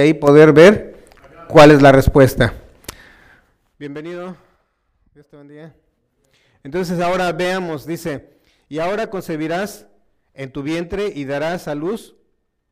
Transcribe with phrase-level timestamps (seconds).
[0.00, 1.06] ahí poder ver
[1.48, 2.54] cuál es la respuesta.
[3.78, 4.36] Bienvenido.
[5.14, 5.74] Dios te bendiga.
[6.62, 8.38] Entonces ahora veamos, dice,
[8.68, 9.86] y ahora concebirás
[10.34, 12.14] en tu vientre y darás a luz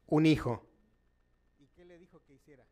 [0.07, 0.67] un hijo.
[1.59, 2.65] ¿Y qué le dijo que hiciera?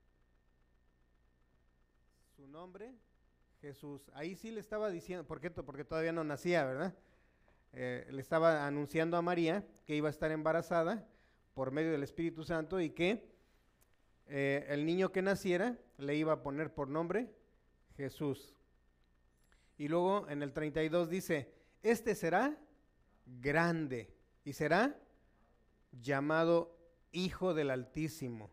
[2.36, 2.94] Su nombre,
[3.60, 4.10] Jesús.
[4.14, 5.50] Ahí sí le estaba diciendo, ¿por qué?
[5.50, 6.94] Porque todavía no nacía, ¿verdad?
[7.72, 11.06] Eh, le estaba anunciando a María que iba a estar embarazada
[11.52, 13.35] por medio del Espíritu Santo y que
[14.28, 17.31] eh, el niño que naciera le iba a poner por nombre
[17.96, 18.55] Jesús.
[19.78, 21.52] Y luego en el 32 dice,
[21.82, 22.58] este será
[23.26, 24.14] grande
[24.44, 24.99] y será
[25.93, 26.76] llamado
[27.12, 28.50] Hijo del Altísimo.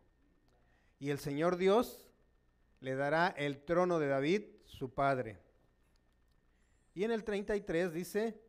[0.99, 2.09] Y el Señor Dios
[2.79, 5.39] le dará el trono de David, su padre.
[6.93, 8.39] Y en el 33 dice,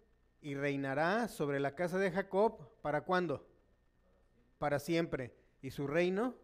[0.41, 3.49] y reinará sobre la casa de Jacob, ¿para cuándo?
[4.59, 5.35] Para siempre.
[5.63, 6.35] Y su reino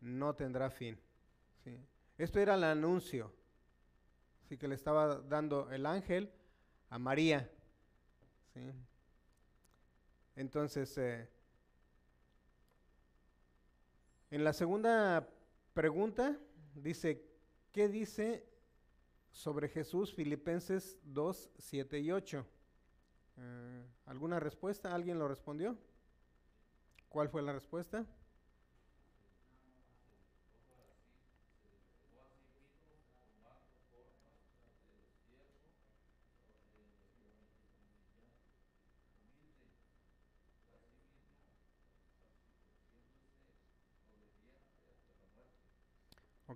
[0.00, 0.98] no tendrá fin.
[2.16, 3.32] Esto era el anuncio
[4.50, 6.28] así que le estaba dando el ángel
[6.88, 7.48] a María.
[10.34, 11.30] Entonces, eh,
[14.32, 15.28] en la segunda
[15.72, 16.36] pregunta
[16.74, 17.24] dice,
[17.70, 18.44] ¿qué dice
[19.30, 22.44] sobre Jesús Filipenses 2, 7 y 8?
[23.36, 24.92] Eh, ¿Alguna respuesta?
[24.92, 25.78] ¿Alguien lo respondió?
[27.08, 28.04] ¿Cuál fue la respuesta?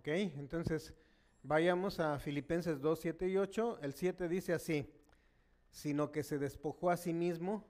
[0.05, 0.93] Ok, entonces
[1.43, 3.79] vayamos a Filipenses 2, 7 y 8.
[3.81, 4.87] El 7 dice así,
[5.71, 7.67] sino que se despojó a sí mismo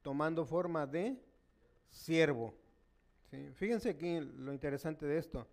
[0.00, 1.20] tomando forma de
[1.90, 2.54] siervo.
[3.54, 5.48] Fíjense aquí lo interesante de esto.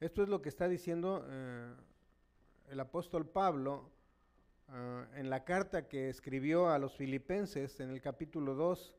[0.00, 1.72] Esto es lo que está diciendo eh,
[2.70, 3.92] el apóstol Pablo
[4.72, 8.96] eh, en la carta que escribió a los filipenses en el capítulo 2.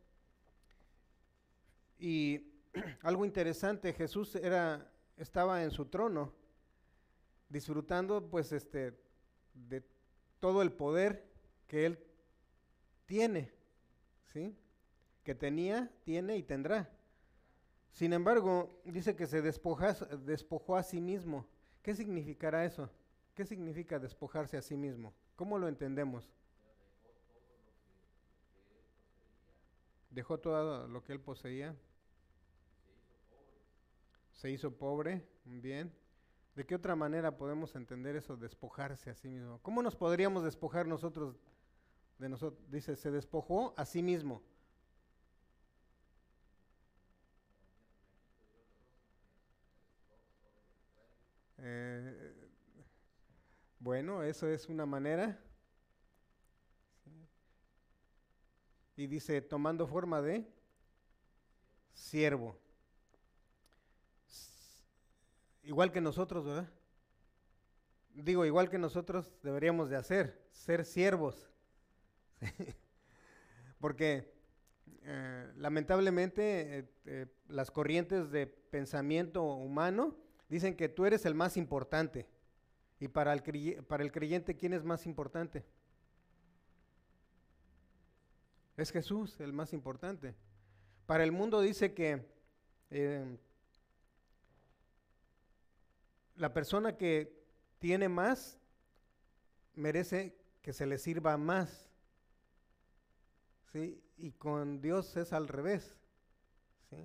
[1.99, 2.47] Y
[3.01, 6.44] algo interesante, Jesús era, estaba en su trono
[7.49, 8.97] disfrutando pues este
[9.53, 9.83] de
[10.39, 11.25] todo el poder
[11.67, 11.99] que él
[13.05, 13.51] tiene,
[14.25, 14.55] ¿sí?
[15.23, 16.89] Que tenía, tiene y tendrá.
[17.91, 21.47] Sin embargo, dice que se despojó a sí mismo.
[21.81, 22.89] ¿Qué significará eso?
[23.33, 25.13] ¿Qué significa despojarse a sí mismo?
[25.35, 26.29] ¿Cómo lo entendemos?
[30.09, 31.75] Dejó todo lo que él poseía.
[34.31, 35.93] Se hizo pobre, bien.
[36.55, 39.59] ¿De qué otra manera podemos entender eso, despojarse a sí mismo?
[39.61, 41.35] ¿Cómo nos podríamos despojar nosotros
[42.17, 42.63] de nosotros?
[42.71, 44.41] Dice, se despojó a sí mismo.
[51.57, 52.49] Eh,
[53.79, 55.37] bueno, eso es una manera.
[58.95, 60.49] Y dice, tomando forma de
[61.93, 62.64] siervo
[65.65, 66.69] igual que nosotros, ¿verdad?
[68.13, 71.49] Digo, igual que nosotros deberíamos de hacer, ser siervos.
[73.79, 74.33] Porque
[75.03, 80.15] eh, lamentablemente eh, eh, las corrientes de pensamiento humano
[80.47, 82.27] dicen que tú eres el más importante.
[82.99, 85.65] Y para el, para el creyente, ¿quién es más importante?
[88.77, 90.35] Es Jesús el más importante.
[91.05, 92.25] Para el mundo dice que
[96.35, 97.33] la persona que
[97.79, 98.59] tiene más
[99.75, 101.89] merece que se le sirva más.
[103.71, 104.01] ¿sí?
[104.17, 105.99] Y con Dios es al revés.
[106.89, 106.97] ¿sí?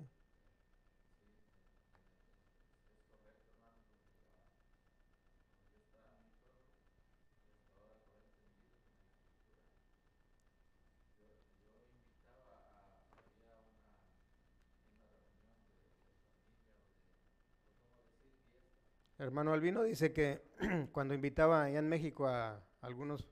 [19.21, 20.41] Hermano Albino dice que
[20.91, 23.29] cuando invitaba allá en México a algunos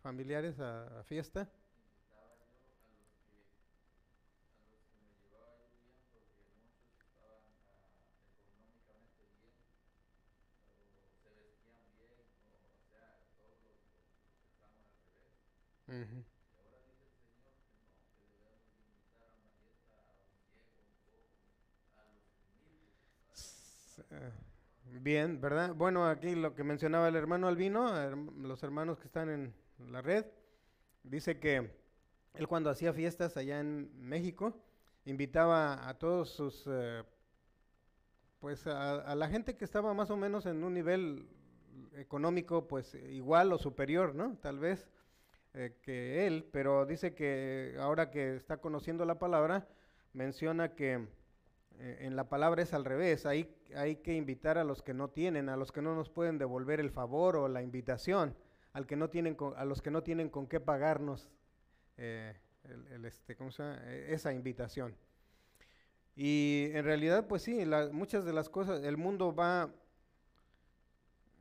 [0.00, 1.50] familiares a, fiesta,
[24.84, 25.74] Bien, ¿verdad?
[25.74, 27.92] Bueno, aquí lo que mencionaba el hermano Albino,
[28.38, 29.54] los hermanos que están en
[29.90, 30.26] la red,
[31.02, 31.70] dice que
[32.34, 34.54] él cuando hacía fiestas allá en México,
[35.04, 37.02] invitaba a todos sus, eh,
[38.38, 41.28] pues a, la gente que estaba más o menos en un nivel
[41.94, 44.36] económico pues igual o superior, ¿no?
[44.38, 44.88] Tal vez
[45.54, 49.68] eh, que él, pero dice que ahora que está conociendo la palabra,
[50.12, 51.06] menciona que
[51.78, 55.10] eh, en la palabra es al revés, hay, hay que invitar a los que no
[55.10, 58.36] tienen, a los que no nos pueden devolver el favor o la invitación,
[58.72, 61.28] al que no tienen a los que no tienen con qué pagarnos
[61.96, 62.34] eh,
[63.04, 63.36] este,
[64.12, 64.96] esa invitación.
[66.14, 69.72] Y en realidad, pues sí, muchas de las cosas, el mundo va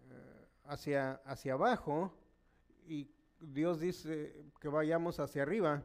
[0.09, 2.13] eh, hacia, hacia abajo
[2.87, 3.09] y
[3.39, 5.83] Dios dice que vayamos hacia arriba,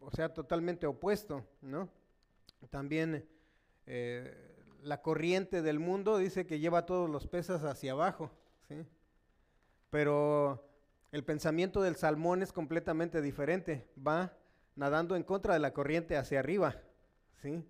[0.00, 1.88] o sea, totalmente opuesto, ¿no?
[2.70, 3.28] También
[3.86, 8.30] eh, la corriente del mundo dice que lleva todos los peces hacia abajo,
[8.68, 8.86] ¿sí?
[9.90, 10.68] Pero
[11.12, 14.36] el pensamiento del salmón es completamente diferente, va
[14.74, 16.76] nadando en contra de la corriente hacia arriba.
[17.40, 17.64] ¿sí?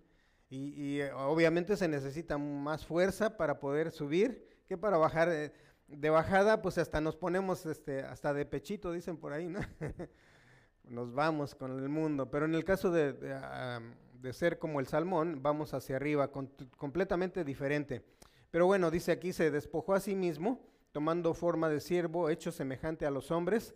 [0.49, 5.29] Y, eh, obviamente se necesita más fuerza para poder subir que para bajar.
[5.29, 5.53] Eh,
[5.87, 9.59] de bajada, pues hasta nos ponemos este, hasta de pechito, dicen por ahí, ¿no?
[10.83, 12.29] nos vamos con el mundo.
[12.31, 13.13] Pero en el caso de,
[14.33, 18.03] ser como el salmón, vamos hacia arriba, completamente diferente.
[18.51, 23.05] Pero bueno, dice aquí, se despojó a sí mismo, tomando forma de siervo, hecho semejante
[23.05, 23.75] a los hombres.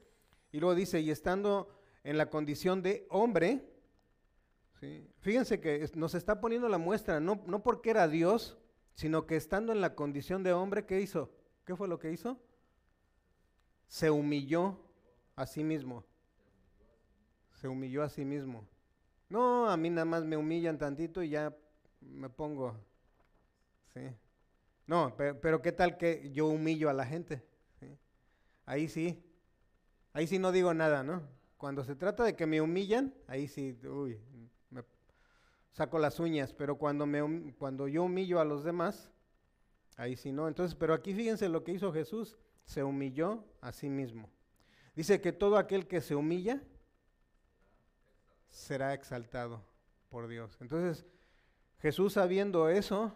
[0.52, 1.70] Y luego dice, y estando
[2.04, 3.70] en la condición de hombre,
[5.20, 8.58] Fíjense que nos está poniendo la muestra, no, no porque era Dios,
[8.94, 11.32] sino que estando en la condición de hombre, ¿qué hizo?
[11.66, 12.40] ¿Qué fue lo que hizo?
[13.88, 14.80] Se humilló
[15.36, 16.06] a sí mismo.
[17.56, 18.66] Se humilló a sí mismo.
[19.30, 21.56] No, a mí nada más me humillan tantito y ya
[22.02, 22.76] me pongo.
[23.94, 24.02] Sí.
[24.88, 27.46] No, pero, ¿qué tal que yo humillo a la gente?
[28.66, 29.24] Ahí sí.
[30.14, 31.22] Ahí sí no digo nada, ¿no?
[31.58, 34.20] Cuando se trata de que me humillan, ahí sí, uy,
[35.72, 39.12] saco las uñas, pero cuando, me, cuando yo humillo a los demás,
[39.96, 40.48] ahí sí no.
[40.48, 44.30] Entonces, pero aquí fíjense lo que hizo Jesús, se humilló a sí mismo.
[44.96, 46.62] Dice que todo aquel que se humilla
[48.50, 49.64] será exaltado
[50.10, 50.58] por Dios.
[50.62, 51.06] Entonces,
[51.80, 53.16] Jesús sabiendo eso,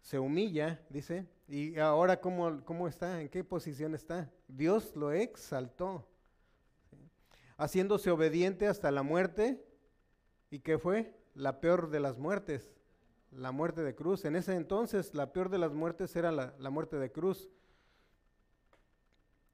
[0.00, 4.30] se humilla, dice, y ahora cómo, cómo está, en qué posición está.
[4.48, 6.06] Dios lo exaltó,
[7.56, 9.64] haciéndose obediente hasta la muerte.
[10.50, 11.14] ¿Y qué fue?
[11.34, 12.70] la peor de las muertes,
[13.30, 14.24] la muerte de cruz.
[14.24, 17.50] En ese entonces la peor de las muertes era la, muerte de cruz,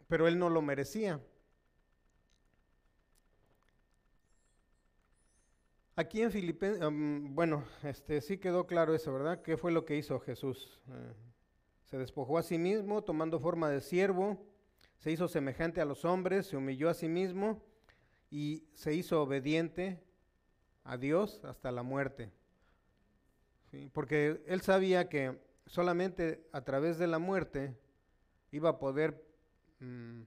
[0.07, 1.21] pero él no lo merecía.
[6.01, 9.43] Aquí en Filipenses, bueno, este, sí quedó claro eso, ¿verdad?
[9.43, 10.81] ¿Qué fue lo que hizo Jesús?
[10.89, 11.13] Eh,
[11.85, 14.43] se despojó a sí mismo, tomando forma de siervo,
[14.97, 17.63] se hizo semejante a los hombres, se humilló a sí mismo
[18.31, 20.03] y se hizo obediente
[20.85, 22.33] a Dios hasta la muerte.
[23.93, 27.77] Porque él sabía que solamente a través de la muerte
[28.53, 29.23] iba a poder
[29.81, 30.23] mm,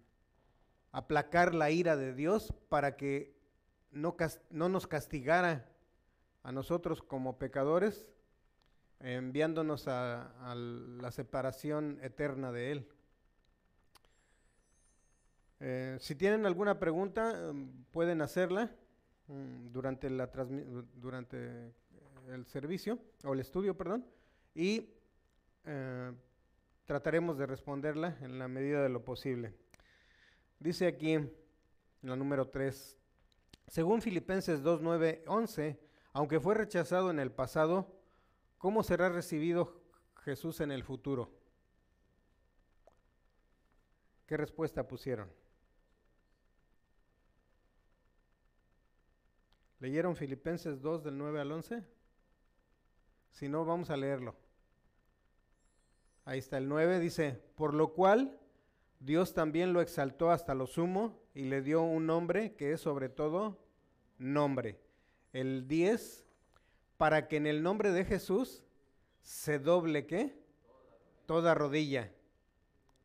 [0.91, 3.32] aplacar la ira de Dios para que
[3.93, 4.15] no,
[4.50, 5.69] no nos castigara
[6.43, 8.07] a nosotros como pecadores,
[9.00, 12.88] enviándonos a, la separación eterna de Él.
[15.59, 18.69] Eh, si tienen alguna pregunta, mm, pueden hacerla.
[19.27, 20.29] Mm, durante, la
[20.95, 21.71] durante
[22.29, 24.05] el servicio, o el estudio, perdón,
[24.53, 24.89] y
[25.65, 26.12] eh,
[26.85, 29.53] trataremos de responderla en la medida de lo posible.
[30.59, 31.31] Dice aquí, en
[32.01, 32.97] la número 3,
[33.67, 35.79] según Filipenses 2, 9, 11,
[36.13, 38.00] aunque fue rechazado en el pasado,
[38.58, 39.82] ¿cómo será recibido
[40.24, 41.32] Jesús en el futuro?
[44.25, 45.32] ¿Qué respuesta pusieron?
[49.79, 51.84] ¿Leyeron Filipenses 2 del 9 al 11?
[53.32, 54.36] Si no, vamos a leerlo.
[56.25, 58.39] Ahí está el 9, dice, por lo cual
[59.03, 63.10] Dios también lo exaltó hasta lo sumo y le dio un nombre que es sobre
[63.10, 63.60] todo
[64.17, 64.79] nombre.
[65.33, 66.25] El 10,
[66.95, 68.63] para que en el nombre de Jesús
[69.22, 70.39] se doble qué?
[71.25, 72.13] Toda rodilla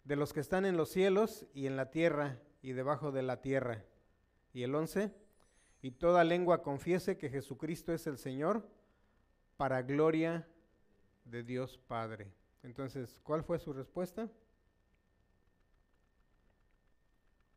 [0.04, 3.42] de los que están en los cielos y en la tierra y debajo de la
[3.42, 3.84] tierra.
[4.52, 5.12] Y el 11,
[5.82, 8.68] y toda lengua confiese que Jesucristo es el Señor
[9.56, 10.46] para gloria
[11.24, 12.32] de Dios Padre.
[12.62, 14.30] Entonces, ¿cuál fue su respuesta?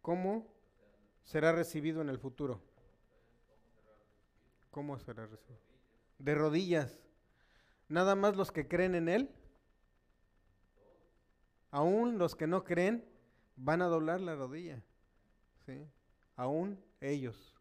[0.02, 0.48] ¿Cómo
[1.24, 2.62] será recibido en el futuro?
[4.72, 5.62] ¿Cómo será recibido?
[6.20, 6.98] De rodillas.
[7.88, 9.30] Nada más los que creen en Él.
[11.72, 13.06] Aún los que no creen
[13.56, 14.82] van a doblar la rodilla.
[15.66, 15.88] ¿sí?
[16.36, 17.56] Aún ellos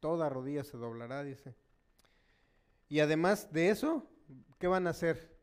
[0.00, 1.54] toda rodilla se doblará, dice.
[2.90, 4.06] Y además de eso,
[4.58, 5.34] ¿qué van a hacer?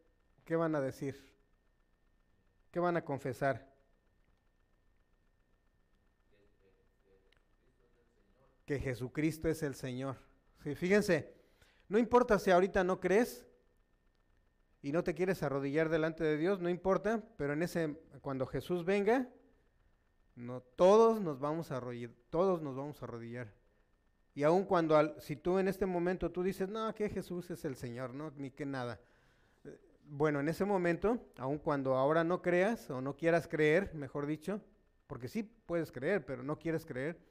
[0.45, 1.33] ¿qué van a decir?
[2.71, 3.70] ¿Qué van a confesar?
[8.71, 10.15] Que Jesucristo es el Señor.
[10.59, 11.33] Fíjense,
[11.89, 13.45] no importa si ahorita no crees
[14.81, 18.85] y no te quieres arrodillar delante de Dios, no importa, pero en ese cuando Jesús
[18.85, 19.27] venga,
[20.35, 23.53] no todos nos vamos a arrodillar, todos nos vamos a arrodillar.
[24.35, 27.75] Y aun cuando si tú en este momento tú dices, "No, que Jesús es el
[27.75, 29.01] Señor", no, ni que nada.
[29.65, 34.25] Eh, Bueno, en ese momento, aun cuando ahora no creas o no quieras creer, mejor
[34.25, 34.61] dicho,
[35.07, 37.30] porque sí puedes creer, pero no quieres creer,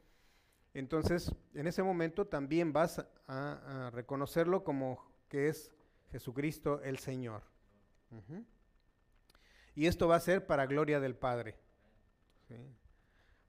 [0.74, 5.70] entonces en ese momento también vas a, reconocerlo como que es
[6.10, 7.42] Jesucristo el Señor.
[9.74, 11.56] Y esto va a ser para gloria del Padre.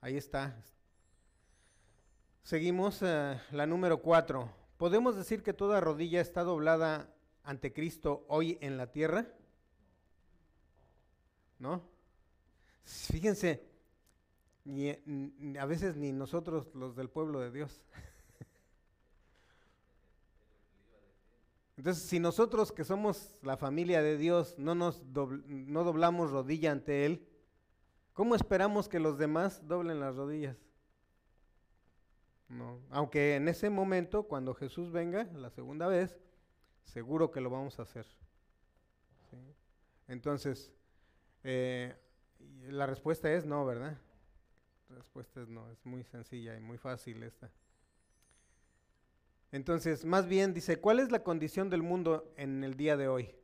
[0.01, 0.55] Ahí está.
[2.43, 4.51] Seguimos eh, la número cuatro.
[4.77, 7.13] ¿Podemos decir que toda rodilla está doblada
[7.43, 9.27] ante Cristo hoy en la tierra?
[11.59, 11.87] ¿No?
[12.83, 13.70] Fíjense,
[14.65, 17.81] ni- a veces ni nosotros los del pueblo de Dios.
[21.77, 27.05] Entonces, si nosotros que somos la familia de Dios no nos no doblamos rodilla ante
[27.05, 27.27] Él,
[28.13, 30.57] ¿cómo esperamos que los demás doblen las rodillas?
[32.49, 32.79] No.
[32.91, 36.19] Aunque en ese momento, cuando Jesús venga, la segunda vez,
[36.83, 38.05] seguro que lo vamos a hacer.
[40.07, 40.73] Entonces,
[41.43, 41.95] eh,
[42.67, 43.97] la respuesta es no, ¿verdad?
[44.91, 47.49] Respuesta es no, es muy sencilla y muy fácil esta.
[49.51, 53.35] Entonces, más bien dice, ¿cuál es la condición del mundo en el día de hoy?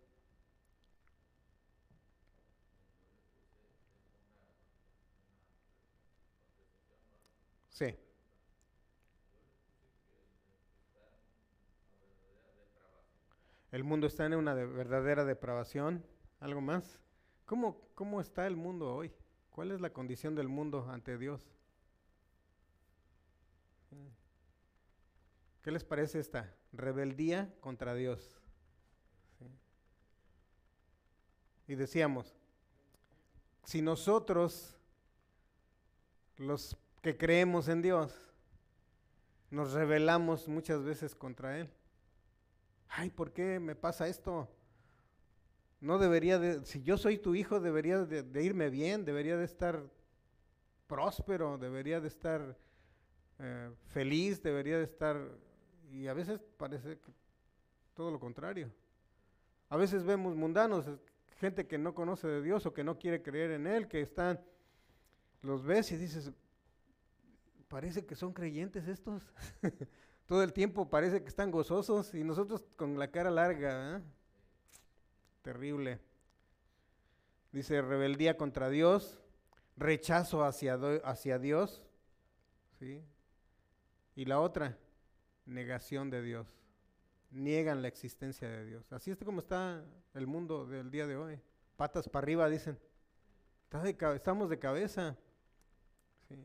[7.70, 7.98] Sí.
[13.72, 16.04] El mundo está en una de- verdadera depravación.
[16.42, 17.00] ¿Algo más?
[17.46, 19.13] ¿Cómo, ¿Cómo está el mundo hoy?
[19.58, 21.42] ¿Cuál es la condición del mundo ante Dios?
[25.64, 26.54] ¿Qué les parece esta?
[26.74, 28.40] Rebeldía contra Dios.
[31.68, 32.36] Y decíamos,
[33.64, 34.78] si nosotros,
[36.36, 38.16] los que creemos en Dios,
[39.50, 41.68] nos rebelamos muchas veces contra Él.
[42.90, 44.48] Ay, ¿por qué me pasa esto?
[45.79, 49.83] No debería de, si yo soy tu hijo, debería de, irme bien, debería de estar
[50.87, 52.57] próspero, debería de estar
[53.40, 55.18] eh, feliz, debería de estar,
[55.92, 56.98] y a veces parece
[57.94, 58.72] todo lo contrario.
[59.70, 60.90] A veces vemos mundanos,
[61.40, 64.40] gente que no conoce de Dios o que no quiere creer en Él, que están,
[65.44, 66.31] los ves y dices,
[67.68, 69.24] parece que son creyentes estos.
[70.25, 73.98] Todo el tiempo parece que están gozosos y nosotros con la cara larga.
[73.98, 74.01] ¿eh?
[75.48, 75.98] Terrible.
[77.53, 79.18] Dice rebeldía contra Dios,
[79.77, 81.86] rechazo hacia, hacia Dios.
[82.77, 83.01] ¿sí?
[84.18, 84.77] Y la otra,
[85.46, 86.53] negación de Dios.
[87.31, 88.92] Niegan la existencia de Dios.
[88.92, 91.40] Así es como está el mundo del día de hoy.
[91.77, 92.77] Patas para arriba, dicen.
[94.16, 95.16] Estamos de cabeza.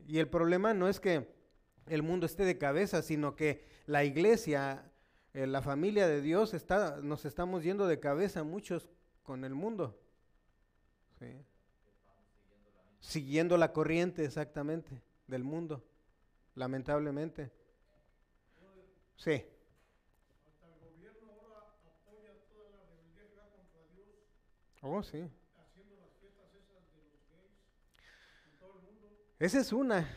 [0.07, 1.27] Y el problema no es que
[1.87, 4.89] el mundo esté de cabeza, sino que la iglesia,
[5.33, 8.89] eh, la familia de Dios, está, nos estamos yendo de cabeza muchos
[9.23, 9.99] con el mundo.
[11.19, 11.45] Sí.
[12.99, 15.83] Siguiendo la corriente exactamente del mundo,
[16.55, 17.51] lamentablemente.
[19.17, 19.43] Sí.
[24.81, 25.29] Oh, sí.
[29.39, 30.07] Esa es una,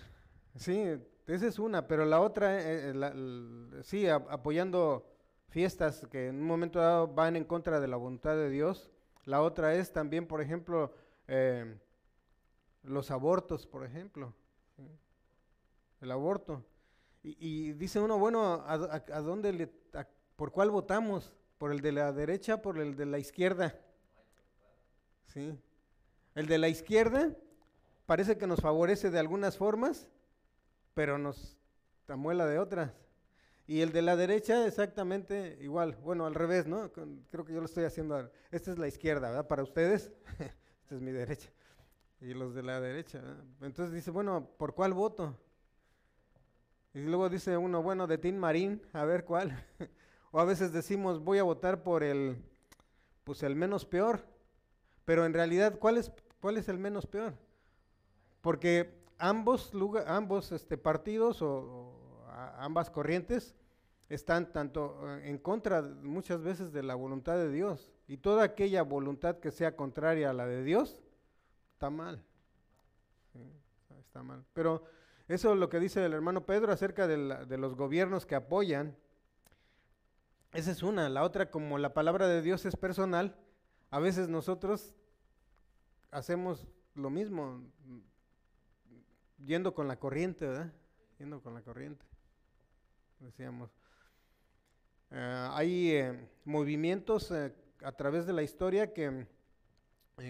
[0.57, 5.07] sí, esa es una, pero la otra, eh, eh, sí, apoyando
[5.49, 8.91] fiestas que en un momento dado van en contra de la voluntad de Dios.
[9.25, 10.95] La otra es también, por ejemplo,
[11.27, 11.79] eh,
[12.85, 14.33] los abortos, por ejemplo,
[16.01, 16.65] el aborto.
[17.23, 19.67] Y, dice uno, bueno, ¿a, dónde le,
[20.37, 21.35] por cuál votamos?
[21.59, 23.77] ¿Por el de la derecha, por el de la izquierda?
[25.25, 25.59] Sí.
[26.37, 27.35] El de la izquierda
[28.05, 30.09] parece que nos favorece de algunas formas,
[30.97, 31.59] pero nos
[32.07, 32.91] tamuela de otras.
[33.67, 36.91] Y el de la derecha exactamente igual, bueno, al revés, ¿no?
[36.91, 38.31] Creo que yo lo estoy haciendo.
[38.51, 39.47] Esta es la izquierda, ¿verdad?
[39.47, 40.11] Para ustedes,
[40.81, 41.51] esta es mi derecha.
[42.19, 43.45] Y los de la derecha, ¿verdad?
[43.61, 45.39] Entonces dice, bueno, ¿por cuál voto?
[46.95, 49.67] Y luego dice uno, bueno, de Tim Marín, a ver cuál.
[50.31, 52.43] o a veces decimos, voy a votar por el,
[53.23, 54.25] pues el menos peor.
[55.05, 57.35] Pero en realidad, ¿cuál es, cuál es el menos peor?
[58.41, 59.73] Porque ambos,
[60.07, 61.93] ambos este, partidos o,
[62.59, 63.55] ambas corrientes
[64.09, 67.93] están tanto eh, en contra muchas veces de la voluntad de Dios.
[68.09, 70.99] Y toda aquella voluntad que sea contraria a la de Dios,
[71.73, 72.23] está mal.
[73.99, 74.45] Está mal.
[74.53, 74.85] Pero
[75.29, 78.37] eso es lo que dice el hermano Pedro acerca de, la- de los gobiernos que
[78.37, 78.97] apoyan.
[80.53, 81.09] Esa es una.
[81.09, 83.37] La otra, como la palabra de Dios es personal,
[83.91, 84.95] a veces nosotros
[86.13, 87.61] hacemos lo mismo,
[89.45, 90.73] yendo con la corriente, ¿verdad?
[91.19, 92.05] Yendo con la corriente.
[93.21, 93.71] Decíamos.
[95.11, 99.27] Eh, hay eh, movimientos eh, a través de la historia que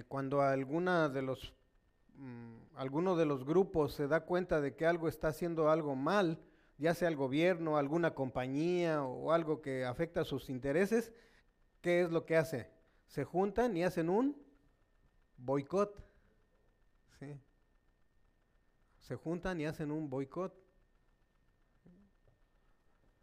[0.08, 1.54] cuando alguna de los
[2.14, 6.38] mm, alguno de los grupos se da cuenta de que algo está haciendo algo mal,
[6.78, 11.12] ya sea el gobierno, alguna compañía o algo que afecta sus intereses,
[11.80, 12.70] ¿qué es lo que hace?
[13.06, 14.36] Se juntan y hacen un
[15.38, 16.04] boicot.
[17.18, 17.40] ¿sí?
[19.06, 20.52] Se juntan y hacen un boicot.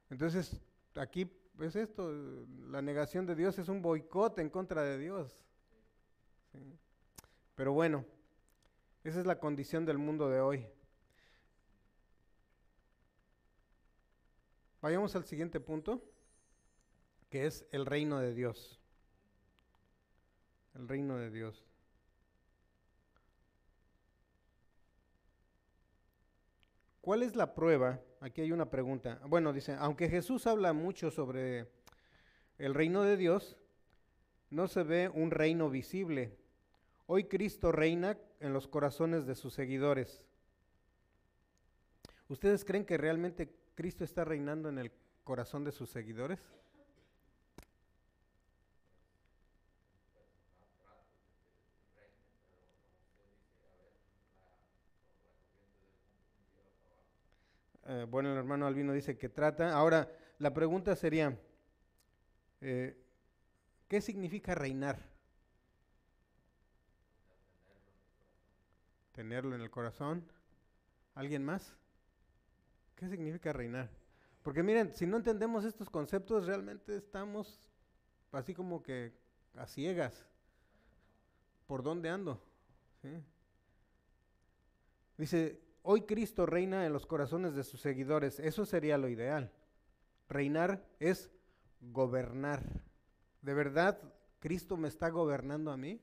[0.09, 0.61] Entonces,
[0.95, 2.09] aquí es esto,
[2.69, 5.43] la negación de Dios es un boicot en contra de Dios.
[7.55, 8.05] Pero bueno,
[9.03, 10.65] esa es la condición del mundo de hoy.
[14.81, 16.01] Vayamos al siguiente punto,
[17.29, 18.79] que es el reino de Dios.
[20.75, 21.72] El reino de Dios.
[27.03, 27.99] ¿Cuál es la prueba?
[28.21, 29.19] Aquí hay una pregunta.
[29.27, 31.67] Bueno, dice, aunque Jesús habla mucho sobre
[32.57, 33.57] el reino de Dios,
[34.49, 36.37] no se ve un reino visible.
[37.05, 40.25] Hoy Cristo reina en los corazones de sus seguidores.
[42.29, 44.89] ¿Ustedes creen que realmente Cristo está reinando en el
[45.25, 46.39] corazón de sus seguidores?
[57.93, 59.71] Eh, bueno, el hermano Albino dice que trata.
[59.71, 61.37] Ahora, la pregunta sería,
[62.59, 62.97] eh,
[63.87, 64.97] ¿qué significa reinar?
[69.11, 70.25] Tenerlo en el corazón.
[71.13, 71.75] ¿Alguien más?
[72.95, 73.91] ¿Qué significa reinar?
[74.41, 77.61] Porque miren, si no entendemos estos conceptos, realmente estamos
[78.31, 79.13] así como que
[79.55, 80.25] a ciegas.
[81.67, 82.43] ¿Por dónde ando?
[85.15, 88.39] Dice, hoy Cristo reina en los corazones de sus seguidores.
[88.39, 89.51] Eso sería lo ideal.
[90.27, 91.29] Reinar es
[91.79, 92.63] gobernar.
[93.41, 93.99] ¿De verdad
[94.39, 96.01] Cristo me está gobernando a mí?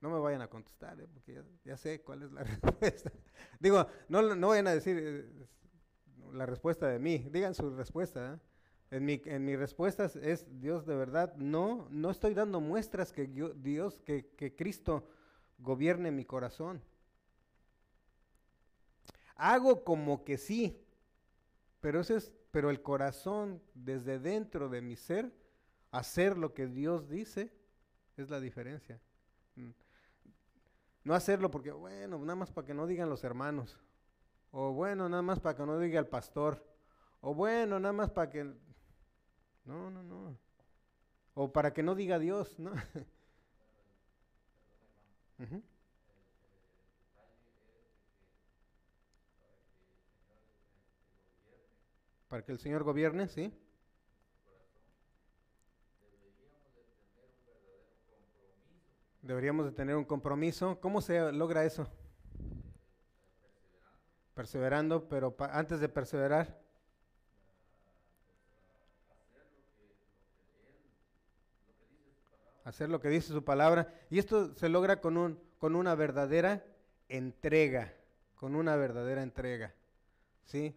[0.00, 1.06] No me vayan a contestar, ¿eh?
[1.12, 3.12] porque ya, sé cuál es la respuesta.
[3.60, 5.46] Digo, no, no vayan a decir eh,
[6.32, 8.34] la respuesta de mí, digan su respuesta.
[8.34, 8.38] ¿eh?
[8.96, 11.34] En mi, en mi respuesta es Dios de verdad.
[11.36, 15.08] No, no estoy dando muestras que Dios, que, que Cristo
[15.58, 16.82] gobierne mi corazón.
[19.36, 20.82] Hago como que sí,
[21.80, 25.32] pero ese es, pero el corazón desde dentro de mi ser,
[25.90, 27.52] hacer lo que Dios dice,
[28.16, 29.00] es la diferencia.
[29.56, 29.70] Mm.
[31.04, 33.78] No hacerlo porque, bueno, nada más para que no digan los hermanos.
[34.50, 36.64] O bueno, nada más para que no diga el pastor.
[37.20, 38.44] O bueno, nada más para que...
[39.64, 40.36] No, no, no.
[41.34, 42.72] O para que no diga Dios, ¿no?
[52.28, 53.52] Para que el Señor gobierne, ¿sí?
[59.26, 60.78] Deberíamos de tener un compromiso.
[60.80, 61.88] ¿Cómo se logra eso?
[64.34, 66.60] Perseverando, pero antes de perseverar.
[72.64, 73.92] Hacer lo que dice su palabra.
[74.10, 76.64] Y esto se logra con, un, con una verdadera
[77.08, 77.94] entrega.
[78.36, 79.74] Con una verdadera entrega.
[80.44, 80.76] ¿Sí?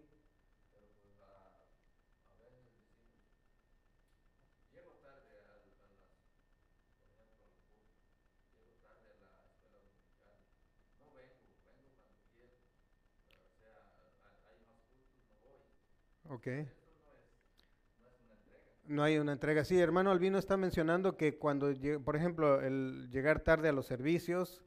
[18.84, 19.64] No hay una entrega.
[19.64, 21.72] Sí, hermano Albino está mencionando que cuando,
[22.04, 24.62] por ejemplo, el llegar tarde a los servicios,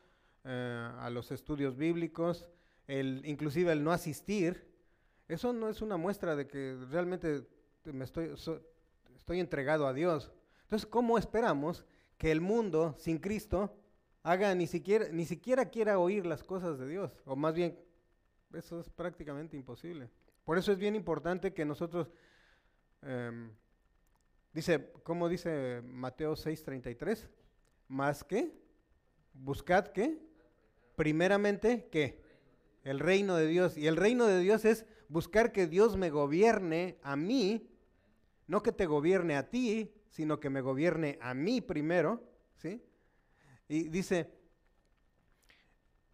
[0.45, 2.49] eh, a los estudios bíblicos,
[2.88, 4.71] el, inclusive el no asistir,
[5.27, 7.45] eso no es una muestra de que realmente
[7.86, 8.33] me estoy,
[9.15, 10.31] estoy entregado a Dios.
[10.63, 11.86] Entonces, ¿cómo esperamos
[12.17, 13.75] que el mundo sin Cristo
[14.21, 17.21] haga ni siquiera, ni siquiera quiera oír las cosas de Dios?
[17.25, 17.79] O más bien,
[18.53, 20.09] eso es prácticamente imposible.
[20.43, 22.10] Por eso es bien importante que nosotros,
[23.01, 23.51] em,
[24.53, 27.29] dice, ¿cómo dice Mateo 6:33?
[27.88, 28.51] Más que,
[29.34, 30.19] buscad que,
[30.95, 32.21] primeramente, ¿qué?
[32.84, 33.77] El reino de Dios.
[33.77, 37.69] Y el reino de Dios es buscar que Dios me gobierne a mí,
[38.47, 42.21] no que te gobierne a ti, sino que me gobierne a mí primero,
[42.56, 42.84] ¿sí?
[43.67, 44.29] Y dice,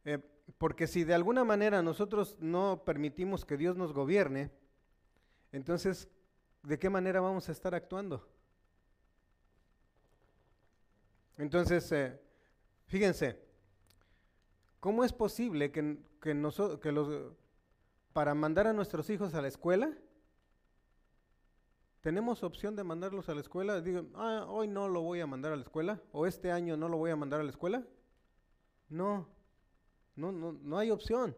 [0.05, 0.19] eh,
[0.57, 4.51] porque si de alguna manera nosotros no permitimos que Dios nos gobierne,
[5.51, 6.09] entonces,
[6.63, 8.27] ¿de qué manera vamos a estar actuando?
[11.37, 12.19] Entonces, eh,
[12.87, 13.39] fíjense,
[14.79, 16.33] ¿cómo es posible que, que,
[16.81, 17.33] que los,
[18.13, 19.97] para mandar a nuestros hijos a la escuela,
[22.01, 23.81] tenemos opción de mandarlos a la escuela?
[23.81, 26.89] Digo, ah, hoy no lo voy a mandar a la escuela, o este año no
[26.89, 27.85] lo voy a mandar a la escuela.
[28.89, 29.27] No,
[30.19, 31.35] no, no, no hay opción.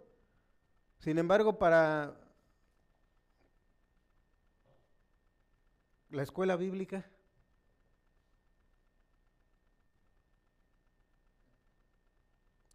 [0.97, 2.15] Sin embargo, para
[6.09, 7.05] la escuela bíblica,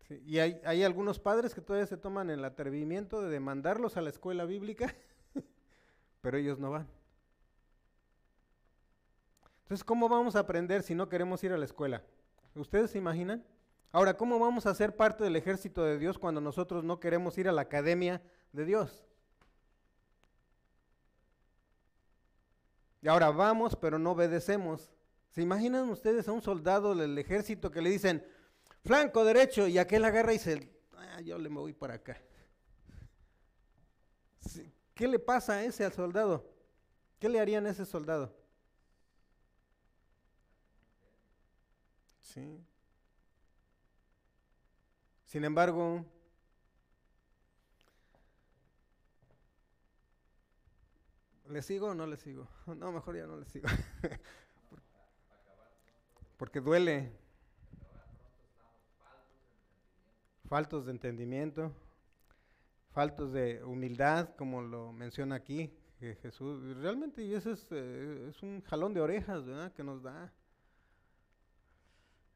[0.08, 4.10] y hay, hay, algunos padres que todavía se toman el atrevimiento de demandarlos a la
[4.10, 4.94] escuela bíblica,
[6.20, 6.86] pero ellos no van.
[9.62, 12.04] Entonces, ¿cómo vamos a aprender si no queremos ir a la escuela?
[12.54, 13.44] ¿Ustedes se imaginan?
[13.96, 17.48] Ahora, ¿cómo vamos a ser parte del ejército de Dios cuando nosotros no queremos ir
[17.48, 18.20] a la academia
[18.52, 19.06] de Dios?
[23.00, 24.92] Y ahora vamos, pero no obedecemos.
[25.30, 28.22] ¿Se imaginan ustedes a un soldado del ejército que le dicen,
[28.84, 32.20] flanco derecho, y aquel agarra y dice, ah, yo le voy para acá?
[34.92, 36.46] ¿Qué le pasa a ese al soldado?
[37.18, 38.36] ¿Qué le harían a ese soldado?
[42.20, 42.62] Sí.
[45.26, 46.04] Sin embargo,
[51.48, 52.48] ¿le sigo o no le sigo?
[52.66, 53.68] No, mejor ya no le sigo.
[56.36, 57.12] Porque duele.
[60.48, 61.72] Faltos de entendimiento,
[62.92, 66.76] faltos de humildad, como lo menciona aquí Jesús.
[66.76, 69.72] Realmente y eso es, eh, es un jalón de orejas ¿verdad?
[69.72, 70.32] que nos da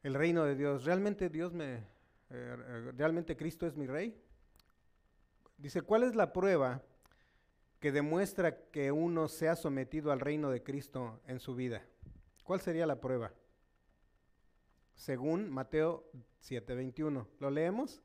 [0.02, 0.84] el reino de Dios.
[0.84, 1.84] Realmente Dios me,
[2.30, 4.16] eh, eh, realmente Cristo es mi rey.
[5.58, 6.80] Dice, ¿cuál es la prueba
[7.80, 11.84] que demuestra que uno se ha sometido al reino de Cristo en su vida?
[12.44, 13.32] ¿Cuál sería la prueba?
[14.94, 16.04] Según Mateo
[16.40, 17.26] 7:21.
[17.40, 18.00] ¿Lo leemos?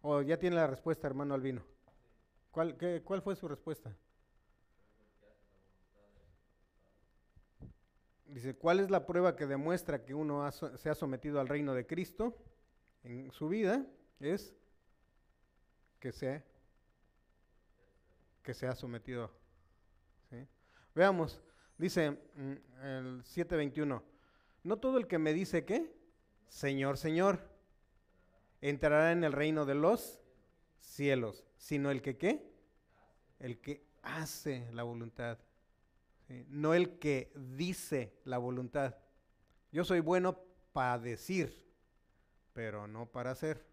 [0.00, 1.62] ¿O ya tiene la respuesta, hermano Albino?
[2.50, 3.94] ¿Cuál, ¿Cuál fue su respuesta?
[8.26, 11.86] Dice, ¿cuál es la prueba que demuestra que uno se ha sometido al reino de
[11.86, 12.36] Cristo
[13.04, 13.86] en su vida?
[14.20, 14.54] Es
[16.00, 16.42] que se,
[18.42, 19.30] que se ha sometido.
[20.94, 21.40] Veamos,
[21.78, 24.02] dice mm, el 7.21,
[24.62, 25.92] no todo el que me dice que,
[26.48, 27.40] Señor, Señor,
[28.60, 30.20] entrará en el reino de los
[30.80, 32.48] cielos, sino el que qué,
[33.40, 35.38] el que hace la voluntad
[36.48, 38.96] no el que dice la voluntad.
[39.72, 40.38] Yo soy bueno
[40.72, 41.64] para decir,
[42.54, 43.66] pero no para hacer.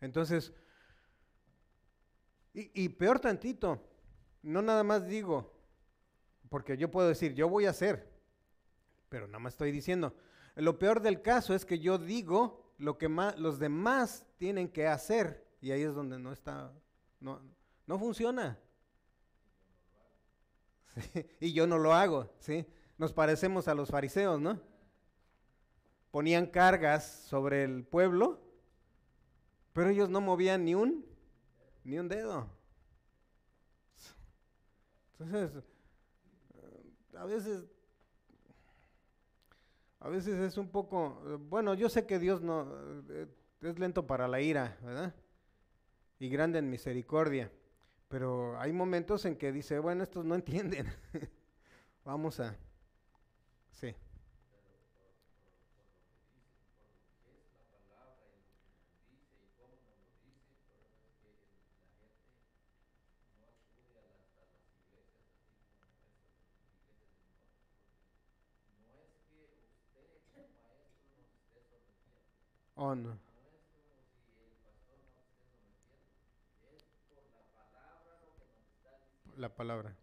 [0.00, 0.52] Entonces,
[2.54, 3.86] y, peor tantito,
[4.40, 5.52] no nada más digo,
[6.48, 8.10] porque yo puedo decir, yo voy a hacer,
[9.10, 10.16] pero nada más estoy diciendo.
[10.54, 15.46] Lo peor del caso es que yo digo lo que los demás tienen que hacer,
[15.60, 16.72] y ahí es donde no está,
[17.20, 17.42] no,
[17.86, 18.58] no funciona.
[21.40, 22.66] y yo no lo hago, ¿sí?
[22.96, 24.58] Nos parecemos a los fariseos, ¿no?
[26.16, 28.40] Ponían cargas sobre el pueblo,
[29.74, 31.04] pero ellos no movían ni un,
[31.84, 32.48] ni un dedo.
[35.12, 35.62] Entonces,
[37.18, 37.64] a veces,
[40.00, 42.66] a veces es un poco, bueno, yo sé que Dios no,
[43.60, 45.14] es lento para la ira, ¿verdad?
[46.18, 47.52] Y grande en misericordia.
[48.08, 50.86] Pero hay momentos en que dice, bueno, estos no entienden.
[52.06, 52.56] Vamos a...
[53.70, 53.94] Sí.
[79.36, 79.94] La palabra.